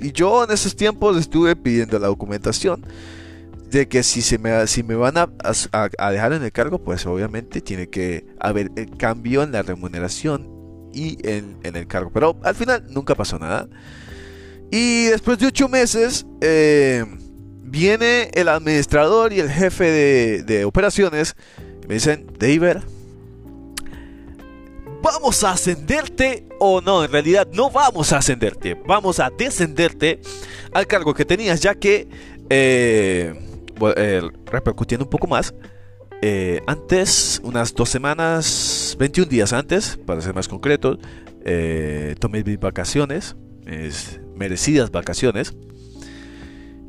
Y 0.00 0.12
yo 0.12 0.44
en 0.44 0.50
esos 0.50 0.74
tiempos 0.74 1.16
estuve 1.16 1.54
pidiendo 1.54 1.98
la 1.98 2.08
documentación 2.08 2.84
de 3.70 3.88
que 3.88 4.02
si, 4.02 4.22
se 4.22 4.38
me, 4.38 4.66
si 4.66 4.82
me 4.82 4.94
van 4.94 5.16
a, 5.18 5.30
a, 5.72 6.10
dejar 6.10 6.32
en 6.32 6.42
el 6.42 6.52
cargo, 6.52 6.82
pues 6.82 7.06
obviamente 7.06 7.60
tiene 7.60 7.88
que 7.88 8.26
haber 8.38 8.70
el 8.76 8.96
cambio 8.96 9.42
en 9.42 9.52
la 9.52 9.62
remuneración 9.62 10.48
y 10.92 11.18
en, 11.28 11.58
en 11.62 11.76
el 11.76 11.86
cargo. 11.86 12.10
Pero 12.12 12.38
al 12.42 12.54
final 12.54 12.84
nunca 12.90 13.14
pasó 13.14 13.38
nada. 13.38 13.68
Y 14.70 15.06
después 15.06 15.38
de 15.38 15.46
ocho 15.46 15.68
meses, 15.68 16.26
eh, 16.40 17.04
viene 17.62 18.30
el 18.34 18.48
administrador 18.48 19.32
y 19.32 19.40
el 19.40 19.50
jefe 19.50 19.84
de, 19.84 20.42
de 20.44 20.64
operaciones. 20.64 21.34
me 21.88 21.94
dicen, 21.94 22.26
David, 22.38 22.78
vamos 25.04 25.44
a 25.44 25.52
ascenderte 25.52 26.48
o 26.58 26.80
no, 26.80 27.04
en 27.04 27.12
realidad 27.12 27.46
no 27.52 27.70
vamos 27.70 28.12
a 28.12 28.18
ascenderte, 28.18 28.74
vamos 28.86 29.20
a 29.20 29.30
descenderte 29.30 30.20
al 30.72 30.86
cargo 30.86 31.12
que 31.12 31.26
tenías, 31.26 31.60
ya 31.60 31.74
que 31.74 32.08
eh, 32.48 33.34
eh, 33.96 34.22
repercutiendo 34.46 35.04
un 35.04 35.10
poco 35.10 35.26
más, 35.26 35.54
eh, 36.22 36.62
antes, 36.66 37.40
unas 37.44 37.74
dos 37.74 37.88
semanas, 37.88 38.96
21 38.98 39.28
días 39.28 39.52
antes, 39.52 39.98
para 40.06 40.20
ser 40.20 40.34
más 40.34 40.48
concreto, 40.48 40.98
eh, 41.44 42.14
tomé 42.18 42.42
mis 42.42 42.58
vacaciones, 42.58 43.36
merecidas 44.34 44.90
vacaciones. 44.90 45.54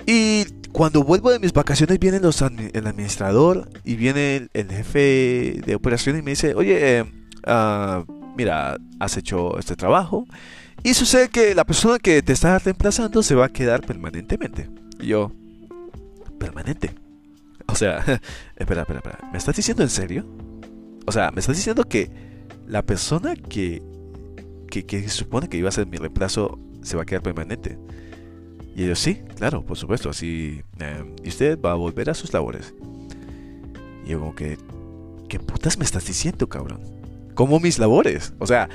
Y 0.05 0.45
cuando 0.71 1.03
vuelvo 1.03 1.31
de 1.31 1.39
mis 1.39 1.53
vacaciones 1.53 1.99
viene 1.99 2.19
los, 2.19 2.41
el 2.41 2.87
administrador 2.87 3.69
y 3.83 3.95
viene 3.95 4.47
el, 4.53 4.69
jefe 4.69 5.61
de 5.65 5.75
operaciones 5.75 6.21
y 6.21 6.23
me 6.23 6.31
dice, 6.31 6.53
oye, 6.53 7.05
ah, 7.45 8.05
mira, 8.37 8.77
has 8.99 9.17
hecho 9.17 9.57
este 9.57 9.75
trabajo. 9.75 10.25
Y 10.83 10.93
sucede 10.93 11.29
que 11.29 11.55
la 11.55 11.63
persona 11.63 11.97
que 11.97 12.21
te 12.21 12.33
está 12.33 12.59
reemplazando 12.59 13.23
se 13.23 13.35
va 13.35 13.45
a 13.45 13.49
quedar 13.49 13.81
permanentemente. 13.81 14.69
Y 14.99 15.07
yo, 15.07 15.31
permanente. 16.45 16.93
O 17.67 17.75
sea, 17.75 17.97
espera, 18.55 18.81
espera, 18.81 18.99
espera. 18.99 19.19
¿Me 19.31 19.37
estás 19.37 19.55
diciendo 19.55 19.83
en 19.83 19.89
serio? 19.89 20.25
O 21.05 21.11
sea, 21.11 21.31
¿me 21.31 21.39
estás 21.39 21.55
diciendo 21.55 21.83
que 21.83 22.09
la 22.67 22.83
persona 22.83 23.35
que, 23.35 23.81
que, 24.69 25.09
supone 25.09 25.47
que 25.49 25.57
iba 25.57 25.69
a 25.69 25.71
ser 25.71 25.87
mi 25.87 25.97
reemplazo 25.97 26.59
se 26.81 26.95
va 26.95 27.03
a 27.03 27.05
quedar 27.05 27.23
permanente. 27.23 27.77
Y 28.75 28.83
ellos, 28.83 28.99
sí, 28.99 29.21
claro, 29.37 29.65
por 29.65 29.77
supuesto, 29.77 30.09
así. 30.09 30.61
Eh, 30.79 31.15
y 31.23 31.29
usted 31.29 31.59
va 31.59 31.71
a 31.71 31.75
volver 31.75 32.09
a 32.09 32.13
sus 32.13 32.33
labores. 32.33 32.73
Y 34.05 34.09
yo, 34.09 34.19
como 34.19 34.35
que, 34.35 34.57
¿qué 35.29 35.39
putas 35.39 35.77
me 35.77 35.85
estás 35.85 36.05
diciendo, 36.05 36.47
cabrón? 36.47 36.81
¿Cómo 37.35 37.59
mis 37.59 37.79
labores? 37.79 38.33
O 38.39 38.47
sea, 38.47 38.69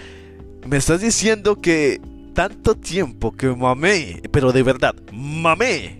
me 0.67 0.77
estás 0.77 1.01
diciendo 1.01 1.61
que 1.61 2.01
tanto 2.35 2.75
tiempo 2.75 3.33
que 3.33 3.49
mamé, 3.49 4.23
pero 4.31 4.53
de 4.53 4.63
verdad, 4.63 4.95
mamé, 5.13 6.00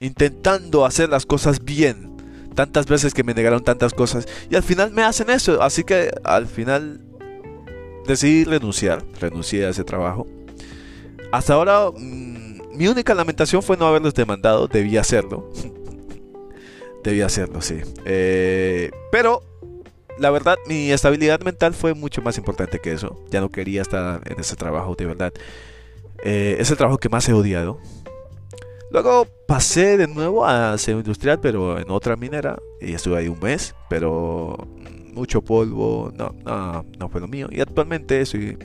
intentando 0.00 0.84
hacer 0.84 1.08
las 1.08 1.26
cosas 1.26 1.64
bien, 1.64 2.16
tantas 2.54 2.86
veces 2.86 3.14
que 3.14 3.24
me 3.24 3.34
negaron 3.34 3.62
tantas 3.62 3.94
cosas, 3.94 4.26
y 4.50 4.56
al 4.56 4.62
final 4.62 4.92
me 4.92 5.02
hacen 5.02 5.30
eso. 5.30 5.62
Así 5.62 5.84
que 5.84 6.10
al 6.24 6.46
final 6.46 7.00
decidí 8.06 8.44
renunciar, 8.44 9.04
renuncié 9.20 9.66
a 9.66 9.70
ese 9.70 9.84
trabajo. 9.84 10.26
Hasta 11.30 11.54
ahora, 11.54 11.90
mm, 11.90 12.76
mi 12.76 12.88
única 12.88 13.14
lamentación 13.14 13.62
fue 13.62 13.76
no 13.76 13.86
haberlos 13.86 14.14
demandado, 14.14 14.66
debía 14.66 15.02
hacerlo. 15.02 15.50
debía 17.04 17.26
hacerlo, 17.26 17.60
sí. 17.60 17.80
Eh, 18.04 18.90
pero 19.12 19.42
la 20.18 20.30
verdad, 20.30 20.56
mi 20.66 20.90
estabilidad 20.90 21.40
mental 21.40 21.74
fue 21.74 21.94
mucho 21.94 22.22
más 22.22 22.38
importante 22.38 22.80
que 22.80 22.92
eso. 22.92 23.22
Ya 23.30 23.40
no 23.40 23.50
quería 23.50 23.82
estar 23.82 24.20
en 24.28 24.40
ese 24.40 24.56
trabajo, 24.56 24.94
de 24.96 25.06
verdad. 25.06 25.32
Eh, 26.24 26.56
es 26.58 26.70
el 26.70 26.76
trabajo 26.76 26.98
que 26.98 27.08
más 27.08 27.28
he 27.28 27.32
odiado. 27.32 27.78
Luego 28.90 29.26
pasé 29.46 29.96
de 29.96 30.08
nuevo 30.08 30.46
a 30.46 30.76
ser 30.78 30.96
industrial, 30.96 31.40
pero 31.40 31.78
en 31.78 31.90
otra 31.90 32.16
minera. 32.16 32.58
Y 32.80 32.94
estuve 32.94 33.18
ahí 33.18 33.28
un 33.28 33.38
mes, 33.40 33.74
pero 33.90 34.68
mucho 35.12 35.42
polvo. 35.42 36.12
No, 36.16 36.34
no, 36.44 36.84
no 36.98 37.08
fue 37.08 37.20
lo 37.20 37.28
mío. 37.28 37.48
Y 37.50 37.60
actualmente 37.60 38.20
estoy 38.20 38.56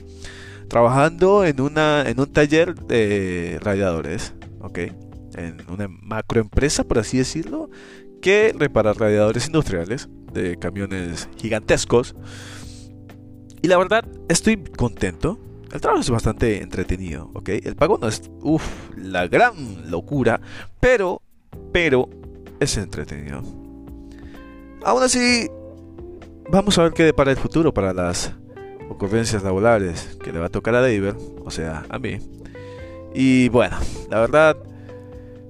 trabajando 0.68 1.44
en, 1.44 1.60
una, 1.60 2.04
en 2.08 2.18
un 2.18 2.32
taller 2.32 2.74
de 2.74 3.58
radiadores. 3.62 4.34
¿Ok? 4.60 4.78
En 5.36 5.58
una 5.68 5.88
macroempresa, 5.88 6.84
por 6.84 6.98
así 6.98 7.18
decirlo, 7.18 7.68
que 8.22 8.54
repara 8.56 8.94
radiadores 8.94 9.46
industriales 9.46 10.08
de 10.32 10.56
camiones 10.56 11.28
gigantescos. 11.36 12.14
Y 13.60 13.68
la 13.68 13.78
verdad, 13.78 14.04
estoy 14.28 14.62
contento. 14.62 15.38
El 15.74 15.80
trabajo 15.80 16.02
es 16.02 16.10
bastante 16.10 16.62
entretenido, 16.62 17.32
¿ok? 17.34 17.48
El 17.48 17.74
pago 17.74 17.98
no 18.00 18.06
es, 18.06 18.22
uff, 18.42 18.64
la 18.96 19.26
gran 19.26 19.90
locura, 19.90 20.40
pero, 20.78 21.20
pero, 21.72 22.08
es 22.60 22.76
entretenido. 22.76 23.42
Aún 24.84 25.02
así, 25.02 25.48
vamos 26.48 26.78
a 26.78 26.84
ver 26.84 26.92
qué 26.92 27.02
depara 27.02 27.32
el 27.32 27.36
futuro 27.36 27.74
para 27.74 27.92
las 27.92 28.32
ocurrencias 28.88 29.42
laborales 29.42 30.16
que 30.22 30.32
le 30.32 30.38
va 30.38 30.46
a 30.46 30.50
tocar 30.50 30.76
a 30.76 30.80
David, 30.80 31.14
o 31.44 31.50
sea, 31.50 31.84
a 31.88 31.98
mí. 31.98 32.20
Y 33.12 33.48
bueno, 33.48 33.76
la 34.10 34.20
verdad, 34.20 34.56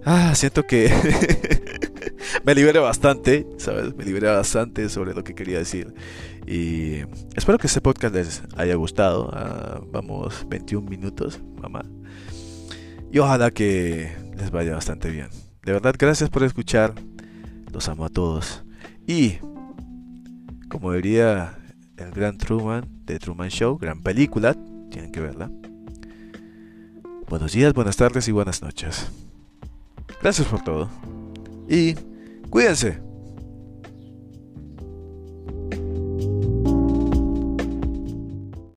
ah, 0.07 0.35
siento 0.35 0.63
que 0.63 0.91
me 2.45 2.55
liberé 2.55 2.79
bastante, 2.79 3.47
¿sabes? 3.59 3.95
Me 3.95 4.05
liberé 4.05 4.29
bastante 4.29 4.89
sobre 4.89 5.13
lo 5.13 5.23
que 5.23 5.35
quería 5.35 5.59
decir. 5.59 5.93
Y 6.47 7.03
espero 7.35 7.59
que 7.59 7.67
este 7.67 7.81
podcast 7.81 8.15
les 8.15 8.43
haya 8.57 8.75
gustado. 8.75 9.31
Ah, 9.33 9.81
vamos, 9.91 10.47
21 10.49 10.89
minutos, 10.89 11.41
mamá. 11.61 11.85
Y 13.13 13.19
ojalá 13.19 13.51
que 13.51 14.13
les 14.37 14.51
vaya 14.51 14.75
bastante 14.75 15.11
bien. 15.11 15.29
De 15.65 15.73
verdad, 15.73 15.95
gracias 15.99 16.31
por 16.31 16.43
escuchar. 16.43 16.95
Los 17.73 17.89
amo 17.89 18.05
a 18.05 18.09
todos. 18.09 18.65
Y, 19.07 19.39
como 20.69 20.93
diría 20.93 21.59
el 21.97 22.11
gran 22.11 22.39
Truman 22.39 22.87
de 23.05 23.19
Truman 23.19 23.49
Show, 23.49 23.79
gran 23.79 24.03
película, 24.03 24.55
tienen 24.91 25.13
que 25.13 25.21
verla. 25.21 25.51
Buenos 27.29 27.53
días, 27.53 27.73
buenas 27.73 27.97
tardes 27.97 28.29
y 28.29 28.33
buenas 28.33 28.63
noches. 28.63 29.11
Gracias 30.21 30.47
por 30.47 30.63
todo. 30.63 30.89
Y 31.69 31.95
Cuídense. 32.55 33.04